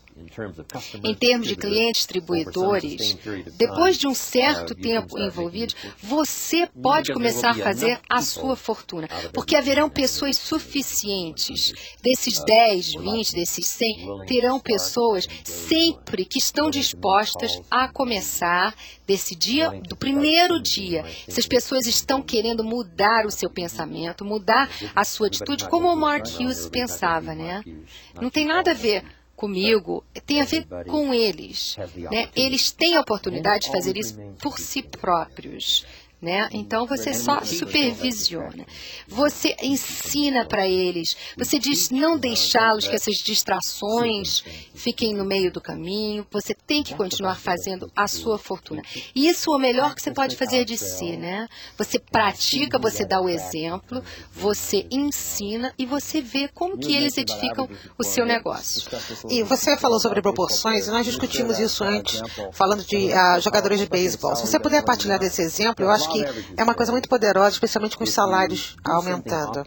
[1.04, 3.18] Em termos de clientes distribuidores,
[3.58, 9.56] depois de um certo tempo envolvido, você pode começar a fazer a sua fortuna, porque
[9.56, 11.74] haverão pessoas suficientes.
[12.02, 18.76] Desses 10, 20, desses 100, terão pessoas sempre que estão dispostas a começar
[19.06, 21.06] desse dia, do primeiro dia.
[21.28, 26.28] Essas pessoas estão querendo mudar o seu pensamento, mudar a sua atitude, como o Mark
[26.28, 27.64] Hughes pensava, né?
[28.22, 29.04] Não tem nada a ver
[29.38, 31.78] comigo, tem a ver com eles.
[32.12, 32.28] Né?
[32.36, 35.86] Eles têm a oportunidade de fazer isso por si próprios.
[36.20, 36.50] Né?
[36.52, 38.66] Então você só supervisiona.
[39.08, 41.16] Você ensina para eles.
[41.38, 46.26] Você diz não deixá-los que essas distrações fiquem no meio do caminho.
[46.32, 48.82] Você tem que continuar fazendo a sua fortuna.
[49.14, 51.48] E isso é o melhor que você pode fazer de si, né?
[51.78, 54.04] Você pratica, você dá o exemplo,
[54.34, 58.90] você ensina e você vê como que eles edificam o seu negócio.
[59.30, 63.86] E você falou sobre proporções e nós discutimos isso antes, falando de uh, jogadores de
[63.86, 64.36] beisebol.
[64.36, 66.26] Se você puder partilhar desse exemplo, eu acho que
[66.58, 69.64] é uma coisa muito poderosa, especialmente com os salários aumentando.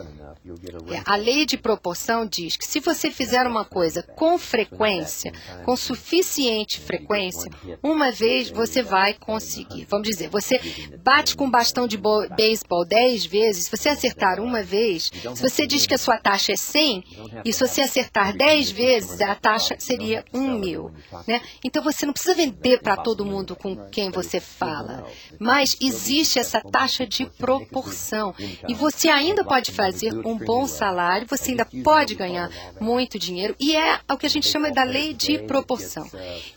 [0.92, 5.32] É, a lei de proporção diz que se você fizer uma coisa com frequência,
[5.64, 7.50] com suficiente frequência,
[7.82, 9.86] uma vez você vai conseguir.
[9.88, 10.60] Vamos dizer, você
[11.02, 11.98] bate com um bastão de
[12.36, 16.52] beisebol 10 vezes, se você acertar uma vez, se você diz que a sua taxa
[16.52, 17.04] é 100,
[17.44, 20.92] e se você acertar 10 vezes, a taxa seria 1 mil.
[21.26, 21.40] Né?
[21.64, 25.06] Então você não precisa vender para todo mundo com quem você fala,
[25.38, 28.34] mas existe essa taxa de proporção.
[28.68, 32.50] E você ainda pode fazer um bom salário, você ainda pode ganhar
[32.80, 36.08] muito dinheiro, e é o que a gente chama da lei de proporção.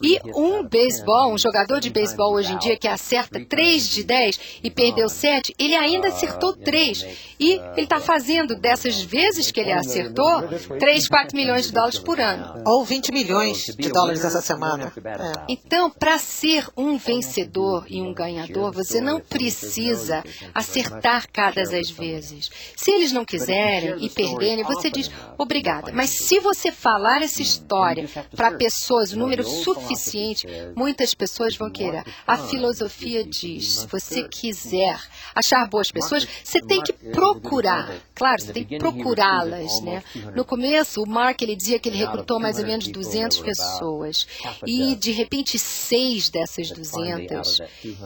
[0.01, 4.39] E um beisebol, um jogador de beisebol hoje em dia que acerta 3 de 10
[4.63, 7.33] e perdeu 7, ele ainda acertou 3.
[7.39, 10.43] E ele está fazendo dessas vezes que ele acertou
[10.79, 12.63] 3, 4 milhões de dólares por ano.
[12.65, 14.93] Ou 20 milhões de dólares essa semana.
[14.95, 15.45] É.
[15.49, 22.51] Então, para ser um vencedor e um ganhador, você não precisa acertar cada as vezes.
[22.75, 23.62] Se eles não quiserem
[23.99, 25.91] e perderem, você diz obrigada.
[25.91, 32.03] Mas se você falar essa história para pessoas, um número suficiente, muitas pessoas vão querer.
[32.27, 34.99] A filosofia diz: se você quiser
[35.35, 37.93] achar boas pessoas, você tem que procurar.
[38.15, 40.03] Claro, você tem que procurá-las, né?
[40.35, 44.27] No começo, o Mark ele dizia que ele recrutou mais ou menos 200 pessoas.
[44.65, 47.59] e de repente seis dessas 200,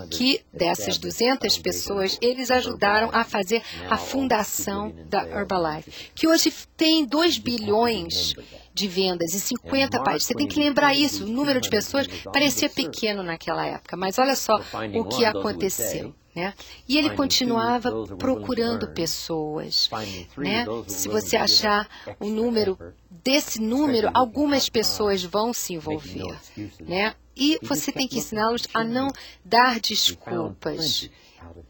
[0.10, 7.06] que dessas 200 pessoas eles ajudaram a fazer a fundação da Herbalife, que hoje tem
[7.06, 8.36] 2 bilhões
[8.74, 10.28] de vendas e 50 países.
[10.28, 11.24] Você tem que lembrar isso.
[11.24, 14.62] O número de pessoas parecia pequeno naquela época, mas olha só
[14.94, 16.14] o que aconteceu.
[16.36, 16.54] Né?
[16.88, 19.90] E ele continuava procurando pessoas.
[20.38, 20.66] Né?
[20.88, 22.78] Se você achar o número
[23.10, 26.38] desse número, algumas pessoas vão se envolver.
[26.80, 27.16] Né?
[27.36, 29.12] E você tem que ensiná-los a não
[29.44, 31.10] dar desculpas.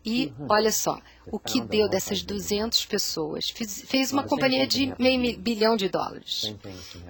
[0.06, 1.00] E olha só,
[1.32, 3.50] o que deu dessas 200 pessoas?
[3.50, 6.56] Fiz, fez uma companhia de meio bilhão de dólares.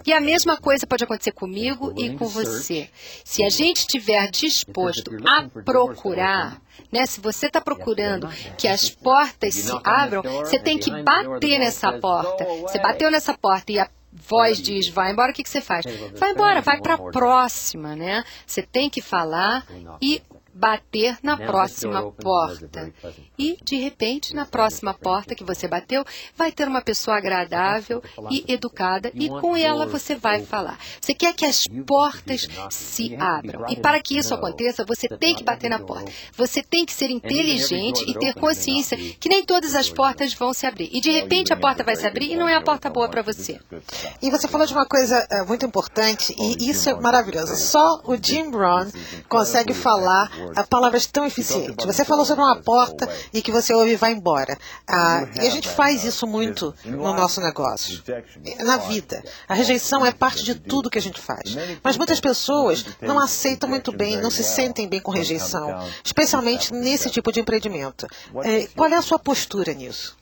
[0.06, 2.89] E a mesma coisa pode acontecer comigo e com você.
[3.24, 9.54] Se a gente estiver disposto a procurar, né, se você está procurando que as portas
[9.54, 12.43] se abram, você tem que bater nessa porta.
[12.62, 15.86] Você bateu nessa porta e a voz diz, vai embora, o que, que você faz?
[16.15, 18.24] Vai embora, vai para a próxima, né?
[18.46, 19.65] Você tem que falar
[20.02, 20.22] e
[20.58, 22.91] bater na próxima porta.
[23.38, 26.04] E, de repente, na próxima porta que você bateu,
[26.36, 30.80] vai ter uma pessoa agradável e educada, e com ela você vai falar.
[31.00, 33.65] Você quer que as portas se abram.
[33.70, 36.12] E para que isso aconteça, você tem que bater na porta.
[36.36, 40.65] Você tem que ser inteligente e ter consciência que nem todas as portas vão se
[40.65, 40.89] abrir.
[40.91, 43.22] E, de repente, a porta vai se abrir e não é a porta boa para
[43.22, 43.60] você.
[44.22, 47.56] E você falou de uma coisa uh, muito importante, e isso é maravilhoso.
[47.56, 48.88] Só o Jim Brown
[49.30, 50.32] consegue falar
[50.69, 51.86] palavras tão eficientes.
[51.86, 54.57] Você falou sobre uma porta e que você ouve e vai embora.
[54.88, 58.01] Ah, e a gente faz isso muito no nosso negócio,
[58.60, 59.23] na vida.
[59.47, 61.55] A rejeição é parte de tudo que a gente faz.
[61.83, 67.10] Mas muitas pessoas não aceitam muito bem, não se sentem bem com rejeição, especialmente nesse
[67.10, 68.07] tipo de empreendimento.
[68.43, 70.16] É, qual é a sua postura nisso?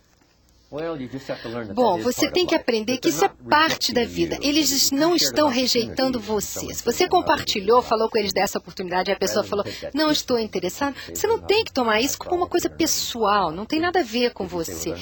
[1.74, 4.38] Bom, você tem que aprender que isso é parte da vida.
[4.42, 6.74] Eles não estão rejeitando você.
[6.74, 10.96] Se você compartilhou, falou com eles dessa oportunidade, e a pessoa falou, não estou interessado,
[11.14, 14.34] você não tem que tomar isso como uma coisa pessoal, não tem nada a ver
[14.34, 14.94] com você.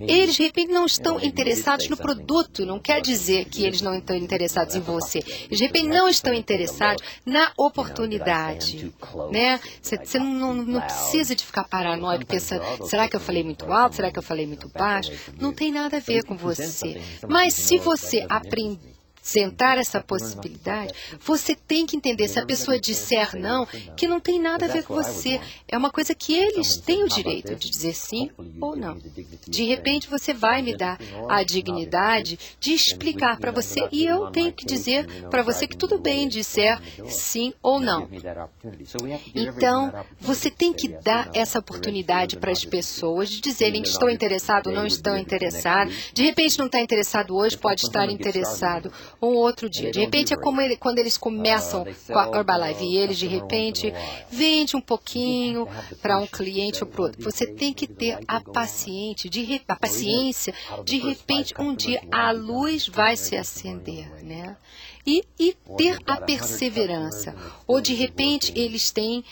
[0.00, 4.16] Eles, de repente, não estão interessados no produto, não quer dizer que eles não estão
[4.16, 5.18] interessados em você.
[5.18, 8.92] Eles, de repente, não estão interessados na oportunidade.
[9.32, 9.58] Né?
[9.82, 13.96] Você, você não, não, precisa de ficar paranoico pensando, será que eu falei muito alto?
[13.96, 15.12] Será que eu falei muito baixo?
[15.40, 17.00] Não tem nada a ver com você.
[17.26, 18.97] Mas se você aprender
[19.28, 24.40] apresentar essa possibilidade, você tem que entender, se a pessoa disser não, que não tem
[24.40, 25.38] nada a ver com você.
[25.68, 28.98] É uma coisa que eles têm o direito de dizer sim ou não.
[29.46, 34.52] De repente, você vai me dar a dignidade de explicar para você e eu tenho
[34.52, 38.08] que dizer para você que tudo bem disser sim ou não.
[39.34, 44.72] Então, você tem que dar essa oportunidade para as pessoas de dizerem que estão interessados
[44.72, 45.94] ou não estão interessados.
[46.14, 48.90] De repente, não está interessado hoje, pode estar interessado
[49.20, 49.90] um outro dia.
[49.90, 53.92] De repente, é como ele, quando eles começam com a Herbalife e eles, de repente,
[54.30, 55.68] vende um pouquinho
[56.00, 57.22] para um cliente ou para outro.
[57.22, 60.54] Você tem que ter a, paciente, de, a paciência.
[60.84, 64.56] De repente, um dia a luz vai se acender, né?
[65.08, 67.34] E, e ter a perseverança.
[67.66, 69.24] Ou de repente eles têm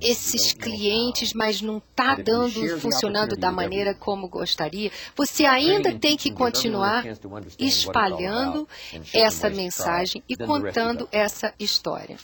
[0.00, 4.90] esses clientes, mas não está dando, funcionando da maneira como gostaria.
[5.14, 7.04] Você ainda tem que continuar
[7.56, 8.68] espalhando
[9.14, 12.16] essa mensagem e contando essa história.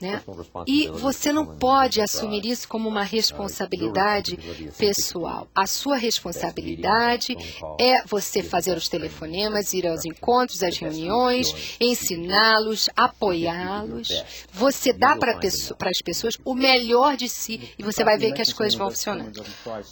[0.00, 0.22] Né?
[0.66, 4.38] E você não pode assumir isso como uma responsabilidade
[4.78, 5.46] pessoal.
[5.54, 7.36] A sua responsabilidade
[7.78, 14.24] é você fazer os telefonemas, ir aos encontros, às reuniões, ensiná-los, apoiá-los.
[14.52, 18.52] Você dá para as pessoas o melhor de si e você vai ver que as
[18.52, 19.44] coisas vão funcionando.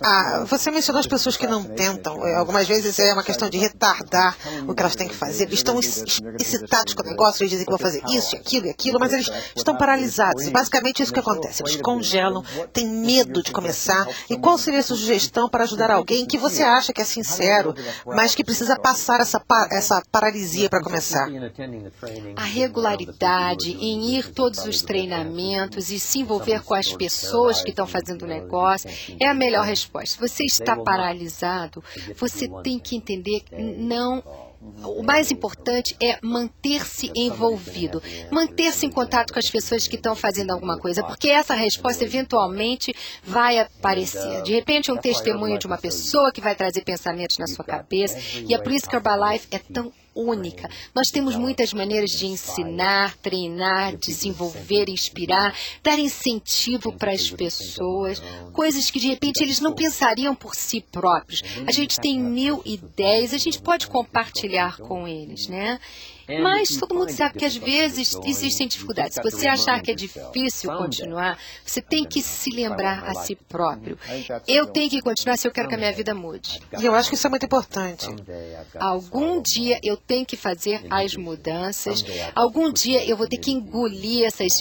[0.03, 2.27] Ah, você mencionou as pessoas que não tentam.
[2.27, 5.53] É, algumas vezes é uma questão de retardar o que elas têm que fazer.
[5.53, 9.10] Estão excitados com o negócio, eles dizem que vão fazer isso, aquilo e aquilo, mas
[9.11, 10.47] mas eles estão paralisados.
[10.47, 11.63] E basicamente é isso que acontece.
[11.63, 14.07] Eles congelam, têm medo de começar.
[14.29, 17.75] E qual seria a sua sugestão para ajudar alguém que você acha que é sincero,
[18.07, 21.29] mas que precisa passar essa, essa paralisia para começar?
[22.37, 27.87] A regularidade em ir todos os treinamentos e se envolver com as pessoas que estão
[27.87, 30.11] fazendo o negócio é a melhor resposta.
[30.11, 31.83] Se você está paralisado,
[32.17, 34.23] você tem que entender que não
[34.61, 40.51] o mais importante é manter-se envolvido, manter-se em contato com as pessoas que estão fazendo
[40.51, 42.95] alguma coisa, porque essa resposta eventualmente
[43.25, 44.43] vai aparecer.
[44.43, 48.53] De repente, um testemunho de uma pessoa que vai trazer pensamentos na sua cabeça, e
[48.53, 50.69] é por isso que Herbalife é tão única.
[50.95, 58.91] Nós temos muitas maneiras de ensinar, treinar, desenvolver, inspirar, dar incentivo para as pessoas, coisas
[58.91, 61.43] que de repente eles não pensariam por si próprios.
[61.67, 65.79] A gente tem mil ideias, a gente pode compartilhar com eles, né?
[66.39, 69.15] Mas todo mundo sabe que às vezes existem dificuldades.
[69.15, 73.99] Se você achar que é difícil continuar, você tem que se lembrar a si próprio.
[74.47, 76.61] Eu tenho que continuar se eu quero que a minha vida mude.
[76.81, 78.07] E eu acho que isso é muito importante.
[78.79, 82.05] Algum dia eu tenho que fazer as mudanças.
[82.35, 84.53] Algum dia eu vou ter que engolir essas,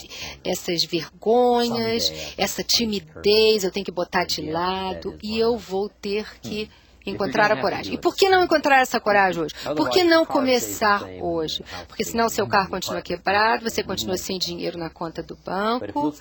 [0.44, 6.70] essas vergonhas, essa timidez, eu tenho que botar de lado e eu vou ter que
[7.10, 7.94] encontrar a coragem.
[7.94, 9.54] E por que não encontrar essa coragem hoje?
[9.76, 11.64] Por que não começar hoje?
[11.88, 16.14] Porque senão seu carro continua quebrado, você continua sem dinheiro na conta do banco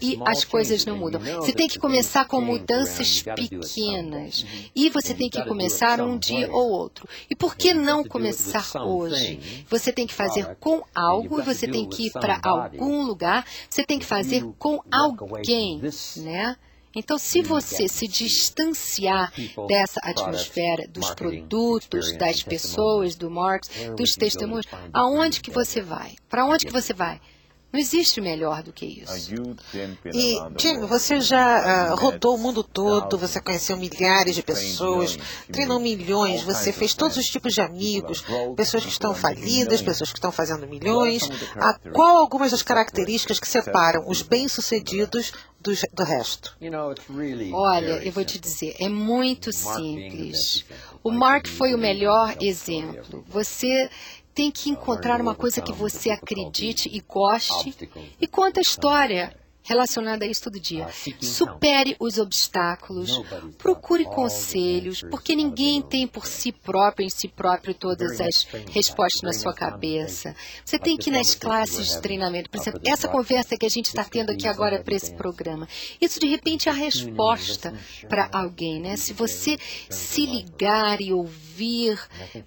[0.00, 1.20] e as coisas não mudam.
[1.20, 6.70] Você tem que começar com mudanças pequenas e você tem que começar um dia ou
[6.70, 7.08] outro.
[7.28, 9.64] E por que não começar hoje?
[9.68, 13.98] Você tem que fazer com algo você tem que ir para algum lugar, você tem
[13.98, 15.80] que fazer com alguém,
[16.16, 16.56] né?
[16.94, 19.32] Então, se você se distanciar
[19.66, 26.14] dessa atmosfera, dos produtos, das pessoas, do Marx, dos testemunhos, aonde que você vai?
[26.28, 27.20] Para onde que você vai?
[27.72, 29.10] Não existe melhor do que isso.
[30.12, 35.18] E, Jim, você já uh, rodou o mundo todo, você conheceu milhares de pessoas,
[35.50, 38.22] treinou milhões, você fez todos os tipos de amigos,
[38.56, 41.22] pessoas que estão falidas, pessoas que estão fazendo milhões.
[41.56, 46.54] Ah, qual algumas das características que separam os bem-sucedidos do, do resto?
[47.54, 50.64] Olha, eu vou te dizer, é muito simples.
[51.02, 53.24] O Mark foi o melhor exemplo.
[53.28, 53.88] Você
[54.34, 57.74] tem que encontrar uma coisa que você acredite e goste
[58.20, 60.88] e conta a história relacionada a isso todo dia.
[61.20, 63.22] Supere os obstáculos,
[63.56, 69.32] procure conselhos, porque ninguém tem por si próprio, em si próprio, todas as respostas na
[69.32, 70.34] sua cabeça.
[70.64, 73.86] Você tem que ir nas classes de treinamento, por exemplo, essa conversa que a gente
[73.86, 75.68] está tendo aqui agora para esse programa.
[76.00, 77.72] Isso, de repente, é a resposta
[78.08, 78.96] para alguém, né?
[78.96, 79.58] Se você
[79.88, 81.98] se ligar e ouvir,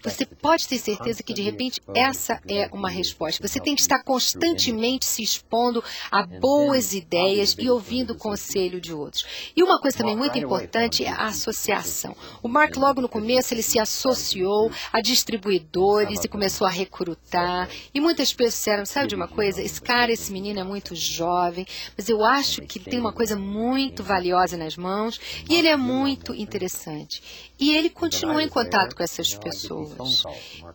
[0.04, 3.46] você pode ter certeza que, de repente, essa é uma resposta.
[3.48, 8.82] Você tem que estar constantemente se expondo a boas ideias ideias e ouvindo o conselho
[8.82, 9.26] de outros.
[9.56, 12.16] E uma coisa também muito importante é a associação.
[12.42, 17.70] O Mark, logo no começo, ele se associou a distribuidores e começou a recrutar.
[17.94, 19.62] E muitas pessoas disseram: sabe de uma coisa?
[19.62, 24.04] Esse cara, esse menino é muito jovem, mas eu acho que tem uma coisa muito
[24.04, 27.22] valiosa nas mãos e ele é muito interessante.
[27.58, 30.24] E ele continuou em contato com essas pessoas.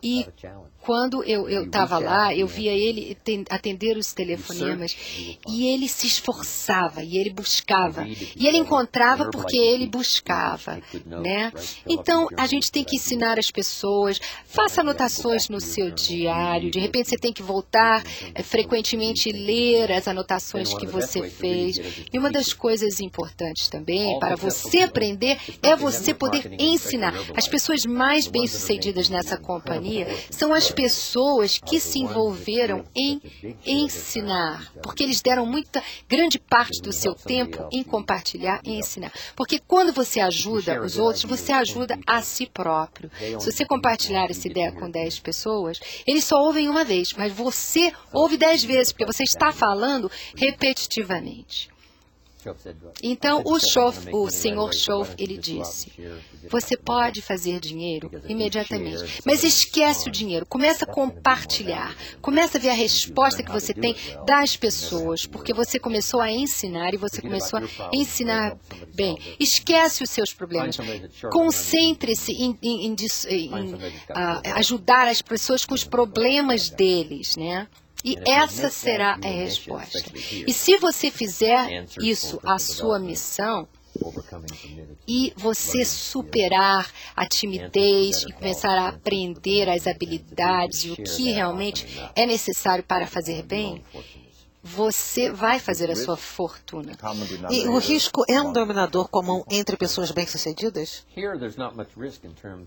[0.01, 0.25] E
[0.81, 3.17] quando eu estava lá, eu via ele
[3.49, 4.95] atender os telefonemas
[5.47, 8.07] e ele se esforçava e ele buscava.
[8.07, 11.51] E ele encontrava porque ele buscava, né?
[11.87, 17.09] Então, a gente tem que ensinar as pessoas, faça anotações no seu diário, de repente
[17.09, 18.03] você tem que voltar
[18.35, 22.05] é, frequentemente ler as anotações que você fez.
[22.13, 27.13] E uma das coisas importantes também para você aprender é você poder ensinar.
[27.35, 33.21] As pessoas mais bem-sucedidas nessa companhia são as pessoas que se envolveram em
[33.65, 35.81] ensinar, porque eles deram muita
[36.11, 39.13] grande parte do seu tempo em compartilhar e ensinar.
[39.33, 43.09] Porque quando você ajuda os outros, você ajuda a si próprio.
[43.39, 47.93] Se você compartilhar essa ideia com 10 pessoas, eles só ouvem uma vez, mas você
[48.11, 51.70] ouve 10 vezes, porque você está falando repetitivamente.
[53.03, 55.91] Então o, Schof, o senhor Schof, ele disse,
[56.49, 62.69] você pode fazer dinheiro imediatamente, mas esquece o dinheiro, começa a compartilhar, começa a ver
[62.69, 67.59] a resposta que você tem das pessoas, porque você começou a ensinar e você começou
[67.59, 68.57] a ensinar
[68.93, 69.17] bem.
[69.39, 70.77] Esquece os seus problemas,
[71.31, 72.95] concentre-se em, em, em,
[73.29, 73.77] em uh,
[74.55, 77.67] ajudar as pessoas com os problemas deles, né?
[78.03, 80.03] E essa será a resposta.
[80.15, 83.67] E se você fizer isso a sua missão,
[85.07, 91.85] e você superar a timidez e começar a aprender as habilidades e o que realmente
[92.15, 93.83] é necessário para fazer bem,
[94.63, 96.93] você vai fazer a sua fortuna.
[97.49, 101.05] E o risco é um denominador comum entre pessoas bem-sucedidas?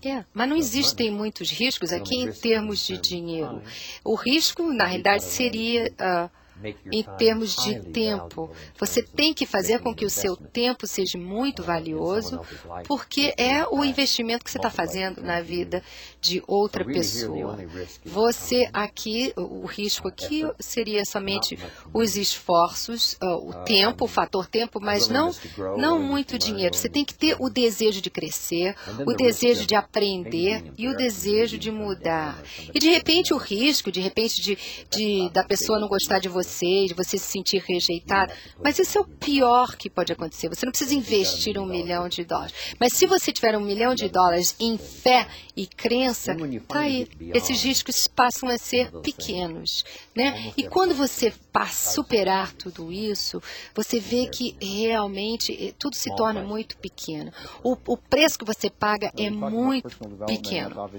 [0.03, 3.61] É, mas não existem muitos riscos aqui em termos de dinheiro.
[4.03, 5.91] O risco, na realidade, seria.
[5.93, 6.44] Uh,
[6.91, 8.49] em termos de tempo.
[8.79, 12.39] Você tem que fazer com que o seu tempo seja muito valioso,
[12.87, 15.83] porque é o investimento que você está fazendo na vida
[16.21, 17.57] de outra pessoa.
[18.03, 21.57] Você aqui, o risco aqui seria somente
[21.93, 25.31] os esforços, ah, o tempo, o fator tempo, mas não,
[25.77, 26.75] não muito dinheiro.
[26.75, 28.75] Você tem que ter o desejo de crescer,
[29.05, 32.41] o desejo de aprender e o desejo de mudar.
[32.73, 34.57] E de repente o risco, de repente de,
[34.89, 38.31] de da pessoa não gostar de você você, de você se sentir rejeitado.
[38.63, 40.47] Mas isso é o pior que pode acontecer.
[40.49, 42.53] Você não precisa investir um milhão de dólares.
[42.79, 46.35] Mas se você tiver um milhão de dólares em fé e crença,
[46.67, 47.07] tá aí.
[47.33, 49.83] Esses riscos passam a ser pequenos.
[50.15, 50.53] Né?
[50.55, 51.33] E quando você
[51.71, 53.41] superar tudo isso,
[53.73, 57.31] você vê que realmente eh, tudo se torna muito pequeno.
[57.63, 60.89] O, o preço que você paga é muito pequeno.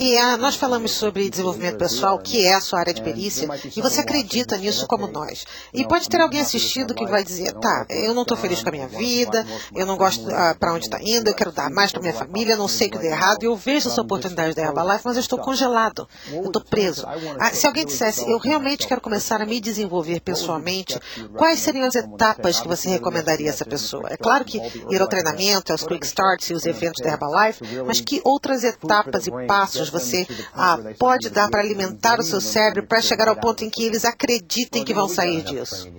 [0.00, 3.80] E ah, nós falamos sobre desenvolvimento pessoal, que é a sua área de perícia, e
[3.80, 5.44] você acredita nisso como nós.
[5.72, 8.72] E pode ter alguém assistindo que vai dizer, tá, eu não estou feliz com a
[8.72, 12.00] minha vida, eu não gosto ah, para onde está indo, eu quero dar mais para
[12.00, 15.16] minha família, não sei o que der errado, eu vejo essa oportunidade da Herbalife, mas
[15.16, 17.06] eu estou congelado, eu estou preso.
[17.38, 20.98] Ah, se alguém dissesse, eu realmente quero começar a me desenvolver pessoalmente,
[21.36, 24.08] quais seriam as etapas que você recomendaria a essa pessoa?
[24.10, 28.00] É claro que ir ao treinamento, aos quick starts e os eventos da Herbalife, mas
[28.00, 33.00] que outras etapas e passos você ah, pode dar para alimentar o seu cérebro para
[33.00, 35.90] chegar ao ponto em que eles acreditem tem que vão sair disso?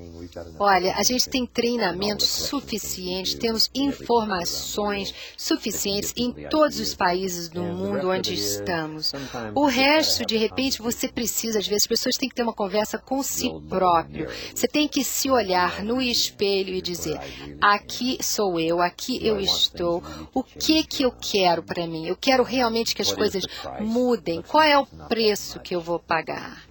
[0.59, 8.09] Olha, a gente tem treinamento suficiente, temos informações suficientes em todos os países do mundo
[8.09, 9.11] onde estamos.
[9.53, 12.97] O resto, de repente, você precisa, às vezes, as pessoas têm que ter uma conversa
[12.97, 14.27] com si próprio.
[14.53, 17.19] Você tem que se olhar no espelho e dizer:
[17.61, 20.03] aqui sou eu, aqui eu estou.
[20.33, 22.07] O que que eu quero para mim?
[22.07, 23.43] Eu quero realmente que as coisas
[23.79, 24.41] mudem.
[24.41, 26.63] Qual é o preço que eu vou pagar?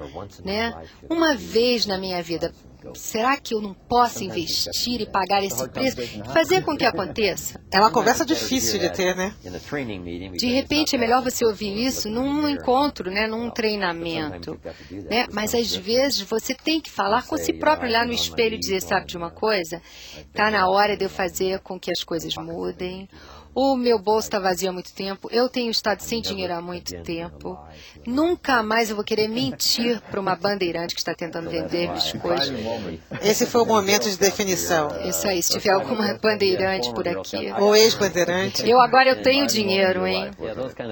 [0.44, 0.74] Né?
[1.08, 2.52] Uma vez na minha vida,
[2.94, 5.96] será que eu não posso investir e pagar esse preço?
[6.32, 7.60] fazer com que aconteça?
[7.72, 9.34] É uma conversa difícil de ter, né?
[10.36, 14.60] De repente é melhor você ouvir isso num encontro, né, num treinamento,
[15.08, 15.26] né?
[15.32, 18.82] Mas às vezes você tem que falar com si próprio, olhar no espelho e dizer,
[18.82, 19.80] sabe de uma coisa?
[20.18, 23.08] Está na hora de eu fazer com que as coisas mudem
[23.54, 25.28] O meu bolso está vazio há muito tempo.
[25.30, 27.58] Eu tenho estado sem dinheiro há muito tempo.
[28.06, 32.50] Nunca mais eu vou querer mentir para uma bandeirante que está tentando vender biscoitos.
[33.20, 34.88] Esse foi o momento de definição.
[35.06, 37.52] Isso aí, se tiver alguma bandeirante por aqui.
[37.58, 38.68] Ou ex-bandeirante.
[38.68, 40.30] Eu agora eu tenho dinheiro, hein?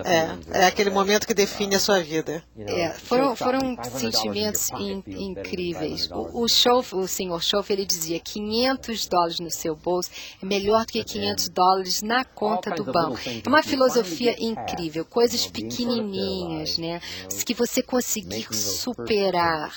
[0.05, 2.45] É, é aquele momento que define a sua vida.
[2.59, 6.11] É, foram, foram sentimentos in, incríveis.
[6.11, 10.11] O, o show, o senhor Schoff, ele dizia 500 dólares no seu bolso
[10.43, 13.19] é melhor do que 500 dólares na conta do banco.
[13.45, 17.01] É uma filosofia incrível, coisas pequenininhas, né?
[17.45, 19.75] Que você conseguir superar,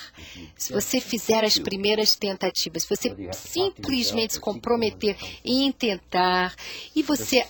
[0.56, 6.54] se você fizer as primeiras tentativas, se você simplesmente se comprometer em tentar
[6.94, 7.44] e você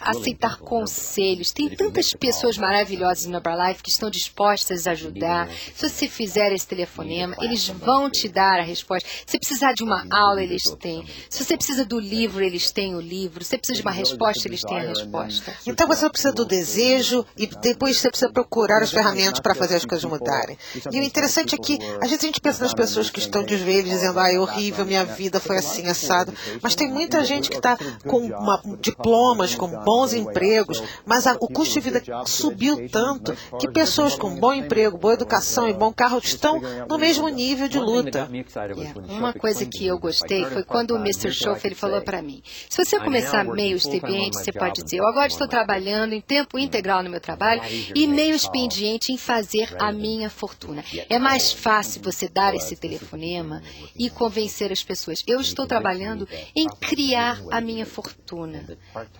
[0.00, 1.52] aceitar conselhos.
[1.52, 5.48] Tem tantas pessoas maravilhosas no Herbalife que estão dispostas a ajudar.
[5.74, 9.08] Se você fizer esse telefonema, eles vão te dar a resposta.
[9.26, 11.04] Se precisar de uma aula, eles têm.
[11.28, 13.42] Se você precisa do livro, eles têm o livro.
[13.44, 15.56] Se você precisa de uma resposta, eles têm a resposta.
[15.66, 19.84] Então você precisa do desejo e depois você precisa procurar as ferramentas para fazer as
[19.84, 20.58] coisas mudarem.
[20.92, 23.56] E o interessante é que às vezes a gente pensa nas pessoas que estão de
[23.56, 26.32] joelhos dizendo, ah, é horrível, minha vida foi assim, assado.
[26.62, 27.76] Mas tem muita gente que está
[28.06, 33.68] com uma, diploma com bons empregos, mas a, o custo de vida subiu tanto que
[33.68, 38.28] pessoas com bom emprego, boa educação e bom carro estão no mesmo nível de luta.
[38.32, 39.00] Yeah.
[39.08, 41.32] Uma coisa que eu gostei foi quando o Mr.
[41.32, 45.26] Schoff ele falou para mim: se você começar meio expediente, você pode dizer, eu agora
[45.26, 47.62] estou trabalhando em tempo integral no meu trabalho
[47.94, 50.84] e meio expediente em fazer a minha fortuna.
[51.08, 53.62] É mais fácil você dar esse telefonema
[53.96, 55.22] e convencer as pessoas.
[55.26, 58.64] Eu estou trabalhando em criar a minha fortuna,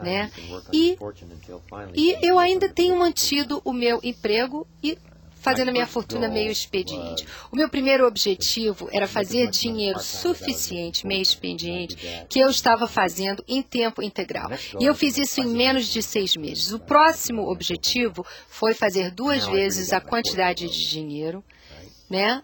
[0.03, 0.16] né?
[0.17, 0.31] Né?
[0.73, 0.97] E,
[1.95, 4.99] e eu ainda tenho mantido o meu emprego e
[5.47, 7.25] fazendo a minha fortuna meio expediente.
[7.53, 11.97] O meu primeiro objetivo era fazer dinheiro suficiente, meio expediente,
[12.29, 14.51] que eu estava fazendo em tempo integral.
[14.81, 16.73] E eu fiz isso em menos de seis meses.
[16.73, 21.45] O próximo objetivo foi fazer duas vezes a quantidade de dinheiro,
[22.11, 22.43] né?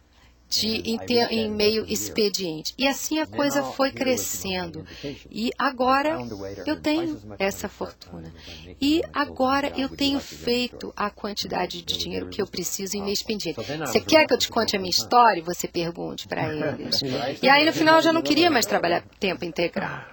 [0.53, 2.74] De, em, ter, em meio expediente.
[2.76, 4.86] E assim a coisa foi crescendo.
[5.30, 6.18] E agora
[6.66, 8.32] eu tenho essa fortuna.
[8.80, 13.59] E agora eu tenho feito a quantidade de dinheiro que eu preciso em meio expediente.
[13.78, 15.42] Você quer que eu te conte a minha história?
[15.42, 17.00] Você pergunte para eles.
[17.42, 20.05] E aí no final eu já não queria mais trabalhar tempo integral.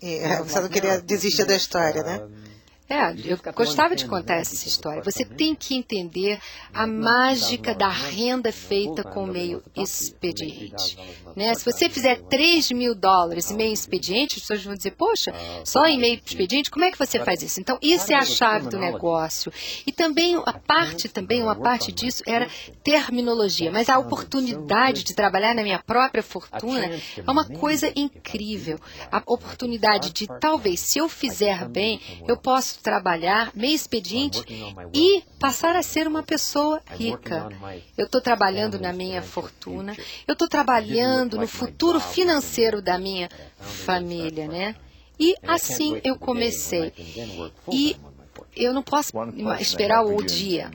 [0.00, 2.22] É, você não queria desistir da história, né?
[2.88, 5.02] É, eu gostava de contar essa história.
[5.02, 6.38] Você tem que entender
[6.74, 10.98] a mágica da renda feita com meio expediente.
[11.34, 11.54] Né?
[11.54, 15.32] Se você fizer 3 mil dólares em meio expediente, as pessoas vão dizer, poxa,
[15.64, 17.60] só em meio expediente, como é que você faz isso?
[17.60, 19.50] Então, isso é a chave do negócio.
[19.86, 22.46] E também, a parte, também, uma parte disso era
[22.84, 23.72] terminologia.
[23.72, 28.78] Mas a oportunidade de trabalhar na minha própria fortuna é uma coisa incrível.
[29.10, 34.42] A oportunidade de, talvez, se eu fizer bem, eu posso trabalhar meio expediente
[34.94, 37.48] e passar a ser uma pessoa rica.
[37.96, 39.96] Eu estou trabalhando na minha fortuna,
[40.26, 44.76] eu estou trabalhando no futuro financeiro da minha família, né?
[45.18, 46.92] E assim eu comecei.
[47.70, 47.96] E
[48.56, 49.12] eu não posso
[49.60, 50.70] esperar o dia.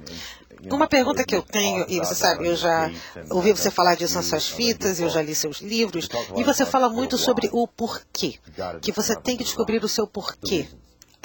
[0.71, 2.91] Uma pergunta que eu tenho, e você sabe, eu já
[3.29, 6.89] ouvi você falar disso nas suas fitas, eu já li seus livros, e você fala
[6.89, 8.39] muito sobre o porquê,
[8.81, 10.67] que você tem que descobrir o seu porquê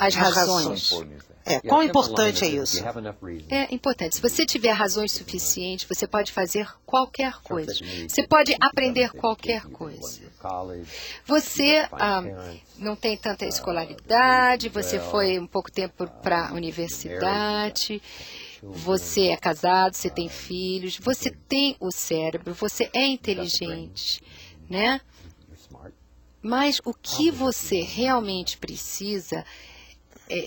[0.06, 0.90] as razões.
[1.44, 2.84] É, quão importante é isso?
[3.50, 4.16] É importante.
[4.16, 7.74] Se você tiver razões suficientes, você pode fazer qualquer coisa.
[8.08, 10.20] Você pode aprender qualquer coisa.
[11.26, 12.22] Você ah,
[12.78, 18.00] não tem tanta escolaridade, você foi um pouco tempo para a universidade,
[18.62, 24.22] você é casado, você tem filhos, você tem o cérebro, você é inteligente,
[24.70, 25.00] né?
[26.40, 29.44] Mas o que você realmente precisa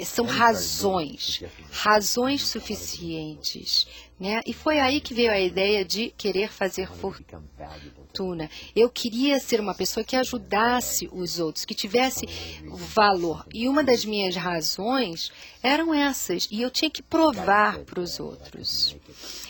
[0.03, 3.88] são razões, razões suficientes.
[4.19, 4.41] Né?
[4.45, 8.49] E foi aí que veio a ideia de querer fazer fortuna.
[8.73, 12.25] Eu queria ser uma pessoa que ajudasse os outros, que tivesse
[12.63, 13.45] valor.
[13.53, 15.31] E uma das minhas razões
[15.61, 16.47] eram essas.
[16.49, 18.95] E eu tinha que provar para os outros.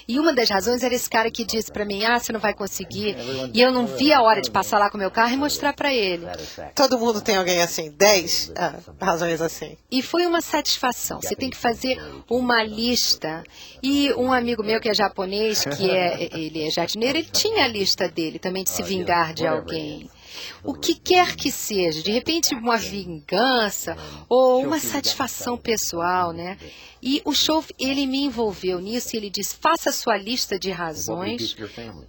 [0.08, 2.54] E uma das razões era esse cara que disse para mim: ah, você não vai
[2.54, 3.16] conseguir.
[3.54, 5.74] E eu não vi a hora de passar lá com o meu carro e mostrar
[5.74, 6.26] para ele.
[6.76, 9.78] Todo mundo tem alguém assim, dez ah, razões assim.
[9.90, 11.22] E foi uma satisfação.
[11.22, 12.00] Você tem que fazer
[12.30, 13.44] uma lista.
[13.82, 17.68] E um amigo meu que é japonês, que é ele é jardineiro, ele tinha a
[17.68, 20.10] lista dele também de se vingar de alguém.
[20.64, 23.96] o que quer que seja, de repente uma vingança
[24.28, 26.58] ou uma satisfação pessoal, né?
[27.06, 30.72] E o show, ele me envolveu nisso e ele disse, faça a sua lista de
[30.72, 31.56] razões.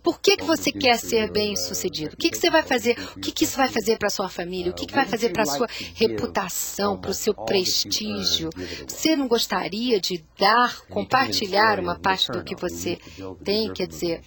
[0.03, 2.14] Por que, que você quer ser bem sucedido?
[2.14, 2.97] O que, que você vai fazer?
[3.14, 4.72] O que, que isso vai fazer para a sua família?
[4.72, 8.49] O que, que vai fazer para a sua reputação, para o seu prestígio?
[8.88, 12.99] Você não gostaria de dar, compartilhar uma parte do que você
[13.44, 13.70] tem?
[13.74, 14.22] Quer dizer,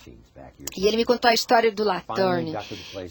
[0.78, 2.54] e ele me contou a história do Laturne,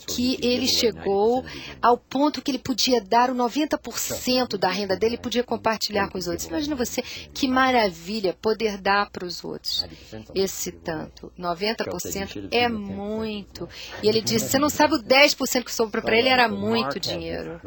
[0.07, 1.45] que ele chegou
[1.81, 6.19] ao ponto que ele podia dar o 90% da renda dele e podia compartilhar com
[6.19, 6.47] os outros.
[6.47, 7.03] Imagina você,
[7.33, 9.87] que maravilha poder dar para os outros
[10.35, 11.33] esse tanto.
[11.39, 13.69] 90% é muito.
[14.03, 17.61] E ele disse, você não sabe o 10% que sobrou para ele, era muito dinheiro.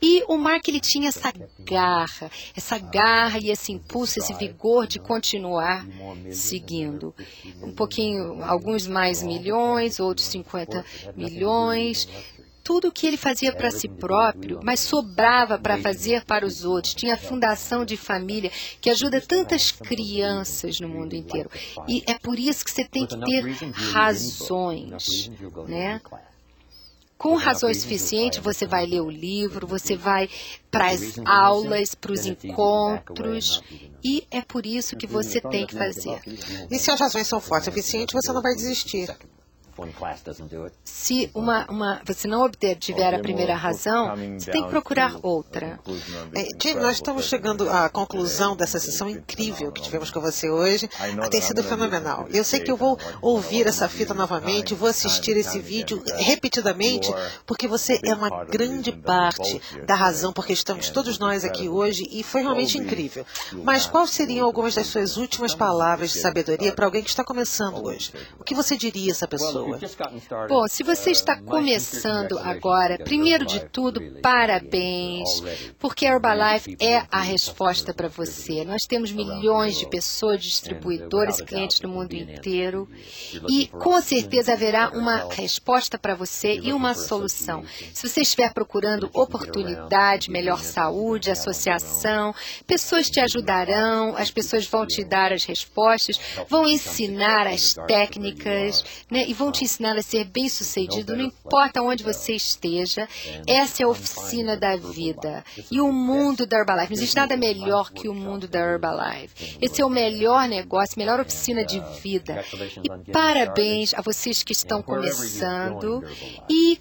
[0.00, 4.98] E o Mark, ele tinha essa garra, essa garra e esse impulso, esse vigor de
[4.98, 5.86] continuar
[6.30, 7.14] seguindo.
[7.62, 10.84] Um pouquinho, alguns mais milhões, outros 50
[11.16, 12.08] milhões.
[12.62, 16.94] Tudo que ele fazia para si próprio, mas sobrava para fazer para os outros.
[16.94, 21.50] Tinha a fundação de família que ajuda tantas crianças no mundo inteiro.
[21.88, 25.30] E é por isso que você tem que ter razões,
[25.66, 26.00] né?
[27.18, 30.28] Com razões suficientes, você vai ler o livro, você vai
[30.68, 33.62] para as aulas, para os encontros,
[34.02, 36.20] e é por isso que você tem que fazer.
[36.68, 39.08] E se as razões são fortes o suficiente, você não vai desistir.
[40.84, 45.80] Se uma, uma, você não obtiver a primeira razão, você tem que procurar outra.
[46.34, 50.88] É, Jim, nós estamos chegando à conclusão dessa sessão incrível que tivemos com você hoje.
[51.30, 52.26] Tem sido fenomenal.
[52.32, 57.12] Eu sei que eu vou ouvir essa fita novamente, vou assistir esse vídeo repetidamente,
[57.46, 62.22] porque você é uma grande parte da razão porque estamos todos nós aqui hoje e
[62.22, 63.24] foi realmente incrível.
[63.64, 67.84] Mas quais seriam algumas das suas últimas palavras de sabedoria para alguém que está começando
[67.84, 68.12] hoje?
[68.38, 69.71] O que você diria a essa pessoa?
[70.48, 75.28] Bom, se você está começando agora, primeiro de tudo, parabéns,
[75.78, 78.64] porque a Herbalife é a resposta para você.
[78.64, 82.88] Nós temos milhões de pessoas, distribuidores, clientes no mundo inteiro,
[83.48, 87.64] e com certeza haverá uma resposta para você e uma solução.
[87.92, 92.34] Se você estiver procurando oportunidade, melhor saúde, associação,
[92.66, 96.18] pessoas te ajudarão, as pessoas vão te dar as respostas,
[96.48, 102.02] vão ensinar as técnicas, né, e vão te ensinar a ser bem-sucedido, não importa onde
[102.02, 103.08] você esteja.
[103.46, 105.44] Essa é a oficina da vida.
[105.70, 106.90] E o mundo da Herbalife.
[106.90, 109.58] Não existe nada melhor que o mundo da Herbalife.
[109.60, 112.44] Esse é o melhor negócio, melhor oficina de vida.
[112.82, 116.02] E parabéns a vocês que estão começando.
[116.48, 116.80] E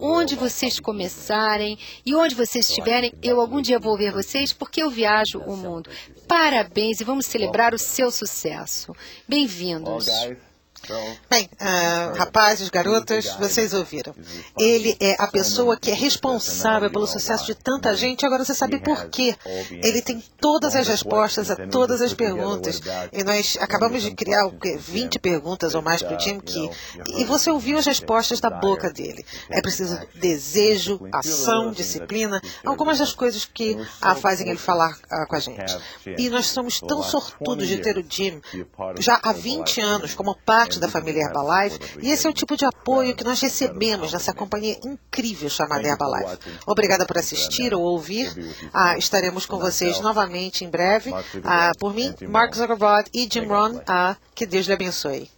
[0.00, 4.90] onde vocês começarem e onde vocês estiverem, eu algum dia vou ver vocês porque eu
[4.90, 5.90] viajo o mundo.
[6.28, 8.94] Parabéns e vamos celebrar o seu sucesso.
[9.28, 10.06] Bem-vindos.
[11.28, 14.14] Bem, uh, rapazes, garotas, vocês ouviram.
[14.58, 18.26] Ele é a pessoa que é responsável pelo sucesso de tanta gente.
[18.26, 19.36] Agora você sabe por quê.
[19.70, 22.80] Ele tem todas as respostas a todas as perguntas.
[23.12, 26.40] E nós acabamos de criar 20 perguntas ou mais para o Jim.
[27.16, 29.24] E você ouviu as respostas da boca dele.
[29.50, 35.36] É preciso desejo, ação, disciplina, algumas das coisas que a fazem ele falar uh, com
[35.36, 35.76] a gente.
[36.18, 38.40] E nós somos tão sortudos de ter o Jim
[38.98, 42.56] já há 20 anos como parte parte da família Herbalife e esse é o tipo
[42.56, 46.38] de apoio que nós recebemos nessa companhia incrível chamada Herbalife.
[46.64, 48.30] Obrigada por assistir ou ouvir.
[48.72, 51.12] Ah, estaremos com vocês novamente em breve.
[51.42, 53.80] Ah, por mim, Mark Zuckerberg e Jim Ron.
[53.86, 55.28] Ah, que Deus lhe abençoe.